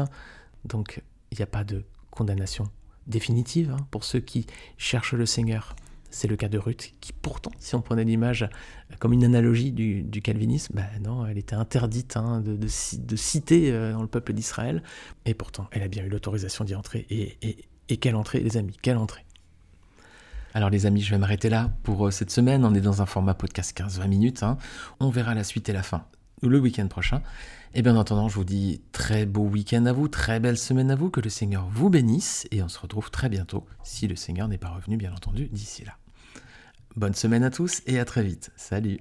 Donc 0.66 1.02
il 1.32 1.38
n'y 1.38 1.44
a 1.44 1.48
pas 1.48 1.64
de 1.64 1.86
condamnation 2.12 2.70
définitive 3.08 3.72
hein, 3.72 3.88
pour 3.92 4.04
ceux 4.04 4.20
qui 4.20 4.46
cherchent 4.78 5.14
le 5.14 5.26
Seigneur. 5.26 5.76
C'est 6.12 6.28
le 6.28 6.36
cas 6.36 6.50
de 6.50 6.58
Ruth, 6.58 6.96
qui 7.02 7.14
pourtant, 7.14 7.52
si 7.60 7.76
on 7.76 7.82
prenait 7.82 8.04
l'image 8.04 8.50
comme 8.98 9.14
une 9.14 9.24
analogie 9.24 9.72
du, 9.72 10.22
calvinisme, 10.24 10.74
ben 10.76 10.88
non, 11.04 11.28
elle 11.28 11.38
était 11.38 11.56
interdite 11.56 12.18
hein, 12.18 12.42
de, 12.42 12.68
citer 12.68 13.72
euh, 13.72 13.94
dans 13.94 14.02
le 14.02 14.08
peuple 14.08 14.34
d'Israël, 14.34 14.82
et 15.26 15.36
pourtant, 15.36 15.68
elle 15.72 15.84
a 15.84 15.88
bien 15.88 16.04
eu 16.04 16.10
l'autorisation 16.10 16.66
d'y 16.66 16.74
entrer. 16.74 17.06
Et, 17.12 17.68
et 17.90 17.98
quelle 17.98 18.16
entrée, 18.16 18.40
les 18.40 18.58
amis, 18.58 18.76
quelle 18.82 18.98
entrée? 18.98 19.24
Alors 20.54 20.70
les 20.70 20.86
amis, 20.86 21.02
je 21.02 21.12
vais 21.12 21.18
m'arrêter 21.18 21.50
là 21.50 21.72
pour 21.84 22.08
euh, 22.08 22.12
cette 22.12 22.32
semaine. 22.32 22.66
On 22.66 22.74
est 22.74 22.82
dans 22.82 23.02
un 23.02 23.06
format 23.06 23.34
podcast 23.34 23.78
15-20 23.78 24.08
minutes. 24.08 24.44
Hein. 24.44 24.58
On 25.00 25.10
verra 25.10 25.36
la 25.36 25.44
suite 25.44 25.70
et 25.70 25.74
la 25.74 25.84
fin 25.84 26.06
le 26.42 26.60
week-end 26.60 26.88
prochain. 26.88 27.22
Et 27.76 27.84
bien 27.84 27.96
en 27.96 28.00
attendant, 28.00 28.28
je 28.30 28.36
vous 28.36 28.44
dis 28.44 28.82
très 28.92 29.28
beau 29.28 29.44
week-end 29.44 29.86
à 29.86 29.94
vous, 29.94 30.08
très 30.08 30.40
belle 30.40 30.58
semaine 30.58 30.90
à 30.90 30.96
vous, 30.96 31.12
que 31.12 31.22
le 31.22 31.30
Seigneur 31.30 31.68
vous 31.72 31.90
bénisse 31.90 32.48
et 32.50 32.64
on 32.64 32.68
se 32.68 32.80
retrouve 32.80 33.12
très 33.12 33.30
bientôt, 33.30 33.66
si 33.84 34.08
le 34.08 34.16
Seigneur 34.16 34.48
n'est 34.48 34.58
pas 34.58 34.70
revenu 34.70 34.98
bien 34.98 35.14
entendu 35.14 35.50
d'ici 35.52 35.86
là. 35.86 35.94
Bonne 36.96 37.14
semaine 37.14 37.44
à 37.44 37.52
tous 37.52 37.82
et 37.86 38.00
à 38.00 38.06
très 38.06 38.24
vite. 38.24 38.52
Salut 38.56 39.00